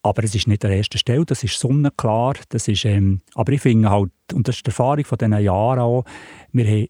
Aber 0.01 0.23
es 0.23 0.33
ist 0.33 0.47
nicht 0.47 0.63
an 0.63 0.71
erster 0.71 0.97
Stelle, 0.97 1.25
das 1.25 1.43
ist 1.43 1.59
sonnenklar. 1.59 2.35
Das 2.47 2.69
ist, 2.69 2.85
ähm, 2.85 3.19
aber 3.33 3.51
ich 3.51 3.59
finde 3.59 3.89
halt, 3.89 4.11
und 4.33 4.47
das 4.47 4.55
ist 4.55 4.65
die 4.65 4.69
Erfahrung 4.69 5.03
von 5.03 5.17
diesen 5.17 5.37
Jahren 5.39 5.79
auch, 5.79 6.05
wir 6.53 6.65
haben 6.65 6.87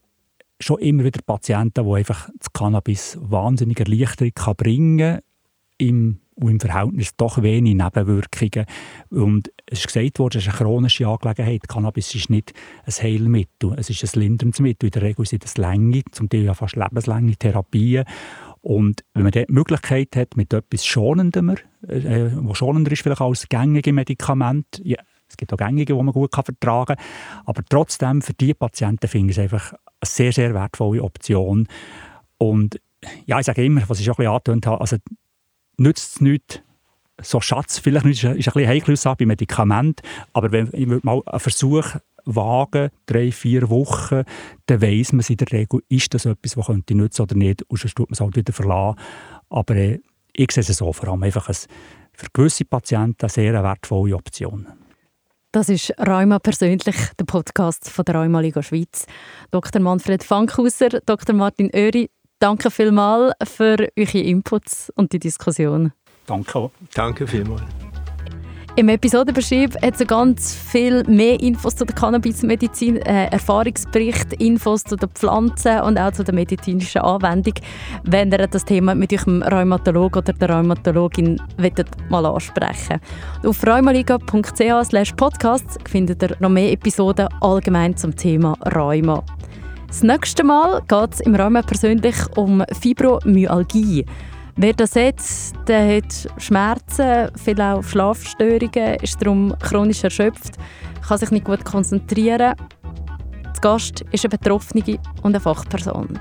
schon 0.59 0.79
immer 0.79 1.03
wieder 1.03 1.21
Patienten, 1.25 1.85
die 1.85 1.93
einfach 1.93 2.29
das 2.37 2.51
Cannabis 2.53 3.17
wahnsinnig 3.21 3.79
Erleichterung 3.79 4.31
kann 4.33 4.55
bringen 4.55 5.19
kann, 5.77 6.19
und 6.35 6.51
im 6.51 6.59
Verhältnis 6.59 7.15
doch 7.15 7.41
wenig 7.41 7.75
Nebenwirkungen. 7.75 8.65
Und 9.09 9.51
es 9.65 9.79
ist 9.79 9.87
gesagt 9.87 10.19
worden, 10.19 10.37
es 10.37 10.43
ist 10.43 10.49
eine 10.49 10.57
chronische 10.57 11.07
Angelegenheit. 11.07 11.67
Cannabis 11.67 12.13
ist 12.13 12.29
nicht 12.29 12.53
ein 12.85 12.93
Heilmittel, 12.93 13.73
es 13.77 13.89
ist 13.89 14.03
ein 14.03 14.19
linderndes 14.19 14.59
Mittel. 14.59 14.87
In 14.87 14.91
der 14.91 15.01
Regel 15.03 15.25
sind 15.25 15.45
es 15.45 15.57
lange, 15.57 16.03
zum 16.11 16.29
Teil 16.29 16.43
ja 16.43 16.53
fast 16.53 16.75
lebenslange 16.75 17.35
Therapien. 17.37 18.05
Und 18.61 19.05
wenn 19.13 19.23
man 19.23 19.31
die 19.31 19.45
Möglichkeit 19.47 20.15
hat, 20.15 20.35
mit 20.35 20.51
etwas 20.51 20.85
Schonendem, 20.85 21.51
äh, 21.87 22.31
was 22.33 22.57
schonender 22.57 22.91
ist 22.91 23.03
vielleicht 23.03 23.21
als 23.21 23.47
gängige 23.47 23.93
Medikamente, 23.93 24.81
ja, 24.83 24.97
es 25.27 25.37
gibt 25.37 25.53
auch 25.53 25.57
gängige, 25.57 25.95
die 25.95 26.01
man 26.01 26.13
gut 26.13 26.33
vertragen 26.33 26.95
kann, 26.95 27.05
aber 27.45 27.63
trotzdem 27.69 28.21
für 28.21 28.33
diese 28.33 28.55
Patienten 28.55 29.07
finde 29.07 29.31
ich 29.31 29.37
es 29.37 29.43
einfach 29.43 29.73
eine 30.05 30.11
sehr, 30.11 30.31
sehr 30.31 30.53
wertvolle 30.53 31.03
Option. 31.03 31.67
Und 32.37 32.79
ja, 33.25 33.39
ich 33.39 33.45
sage 33.45 33.65
immer, 33.65 33.83
was 33.87 33.99
ich 33.99 34.09
auch 34.09 34.19
ein 34.19 34.39
bisschen 34.43 34.61
habe, 34.65 34.81
also 34.81 34.97
nützt 35.77 36.15
es 36.15 36.21
nichts, 36.21 36.61
so 37.21 37.39
Schatz 37.39 37.79
vielleicht 37.79 38.05
ist 38.05 38.25
ein 38.25 38.35
bisschen 38.35 38.67
heikel 38.67 38.95
bei 39.17 39.25
Medikamenten, 39.25 40.05
aber 40.33 40.51
wenn 40.51 40.69
ich 40.73 41.03
mal 41.03 41.21
einen 41.25 41.39
Versuch 41.39 41.95
wagen, 42.25 42.89
drei, 43.05 43.31
vier 43.31 43.69
Wochen, 43.69 44.23
dann 44.65 44.81
weiss 44.81 45.13
man 45.13 45.23
in 45.27 45.37
der 45.37 45.51
Regel, 45.51 45.81
ist 45.89 46.13
das 46.13 46.25
etwas, 46.25 46.57
was 46.57 46.65
könnte 46.65 46.95
nützen 46.95 47.21
oder 47.21 47.35
nicht, 47.35 47.63
und 47.63 47.79
sonst 47.79 47.95
tut 47.95 48.09
man 48.09 48.13
es 48.13 48.19
halt 48.19 48.35
wieder 48.35 48.51
verlassen. 48.51 48.99
Aber 49.49 49.75
äh, 49.75 49.99
ich 50.33 50.51
sehe 50.51 50.63
es 50.63 50.77
so, 50.77 50.91
vor 50.91 51.09
allem 51.09 51.23
einfach 51.23 51.47
ein, 51.47 51.55
für 52.13 52.27
gewisse 52.33 52.65
Patienten 52.65 53.21
eine 53.21 53.29
sehr 53.29 53.53
wertvolle 53.53 54.15
Option. 54.15 54.67
Das 55.55 55.69
ist 55.69 55.93
Rheuma 55.97 56.37
persönlich, 56.39 56.97
der 57.17 57.23
Podcast 57.23 57.89
von 57.89 58.03
der 58.03 58.15
Rheuma 58.15 58.41
Liga 58.41 58.61
Schweiz. 58.61 59.05
Dr. 59.51 59.81
Manfred 59.81 60.21
Fankhauser, 60.21 60.99
Dr. 61.05 61.33
Martin 61.33 61.71
Oeri, 61.73 62.09
danke 62.39 62.69
vielmals 62.69 63.33
für 63.41 63.87
eure 63.97 64.17
Inputs 64.17 64.91
und 64.97 65.13
die 65.13 65.19
Diskussion. 65.19 65.93
Danke. 66.27 66.71
Danke 66.93 67.25
vielmals. 67.25 67.63
Im 68.77 68.89
Episodenbeschrieb 68.89 69.81
hat 69.81 70.01
es 70.01 70.05
ganz 70.05 70.53
viel 70.53 71.05
mehr 71.05 71.39
Infos 71.39 71.77
zu 71.77 71.85
der 71.85 71.95
Cannabismedizin, 71.95 72.97
äh, 72.97 73.27
Erfahrungsbericht, 73.27 74.33
Infos 74.33 74.83
zu 74.83 74.97
den 74.97 75.07
Pflanzen 75.11 75.79
und 75.79 75.97
auch 75.97 76.11
zu 76.11 76.25
der 76.25 76.35
medizinischen 76.35 76.99
Anwendung. 76.99 77.53
Wenn 78.03 78.33
ihr 78.33 78.45
das 78.47 78.65
Thema 78.65 78.93
mit 78.93 79.13
eurem 79.13 79.43
Rheumatolog 79.43 80.17
oder 80.17 80.33
der 80.33 80.49
Rheumatologin 80.49 81.41
mal 82.09 82.25
ansprechen 82.25 82.99
Auf 83.45 83.65
rheumaliga.ch 83.65 85.15
podcast 85.15 85.79
findet 85.89 86.21
ihr 86.23 86.35
noch 86.41 86.49
mehr 86.49 86.73
Episoden 86.73 87.29
allgemein 87.39 87.95
zum 87.95 88.13
Thema 88.13 88.57
Rheuma. 88.75 89.23
Das 89.87 90.03
nächste 90.03 90.43
Mal 90.43 90.81
geht 90.85 91.13
es 91.13 91.21
im 91.21 91.33
Rheuma 91.33 91.61
persönlich 91.61 92.17
um 92.35 92.61
Fibromyalgie. 92.81 94.05
Wer 94.57 94.71
das 94.71 94.95
hat, 94.95 95.21
der 95.67 95.97
hat 95.97 96.27
Schmerzen, 96.37 97.29
vielleicht 97.35 97.59
auch 97.59 97.83
Schlafstörungen, 97.83 98.95
ist 99.01 99.21
darum 99.21 99.53
chronisch 99.59 100.03
erschöpft, 100.03 100.53
kann 101.05 101.17
sich 101.17 101.31
nicht 101.31 101.45
gut 101.45 101.65
konzentrieren. 101.65 102.55
Der 102.57 103.61
Gast 103.61 104.05
ist 104.11 104.23
eine 104.23 104.37
Betroffene 104.37 104.97
und 105.23 105.35
eine 105.35 105.41
Fachperson. 105.41 106.17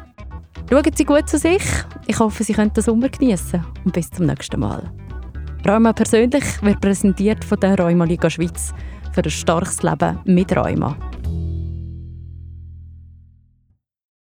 Schauen 0.68 0.82
Sie 0.96 1.04
gut 1.04 1.28
zu 1.28 1.38
sich. 1.38 1.62
Ich 2.08 2.18
hoffe, 2.18 2.42
Sie 2.42 2.54
können 2.54 2.72
den 2.72 2.82
Sommer 2.82 3.08
genießen 3.08 3.64
und 3.84 3.92
bis 3.92 4.10
zum 4.10 4.26
nächsten 4.26 4.58
Mal. 4.58 4.82
Rheuma 5.64 5.92
persönlich 5.92 6.44
wird 6.60 6.80
präsentiert 6.80 7.44
von 7.44 7.60
der 7.60 7.78
Rheuma 7.78 8.04
Liga 8.04 8.28
Schweiz 8.28 8.74
für 9.12 9.22
ein 9.22 9.30
starkes 9.30 9.82
Leben 9.84 10.18
mit 10.24 10.54
Rheuma. 10.56 10.96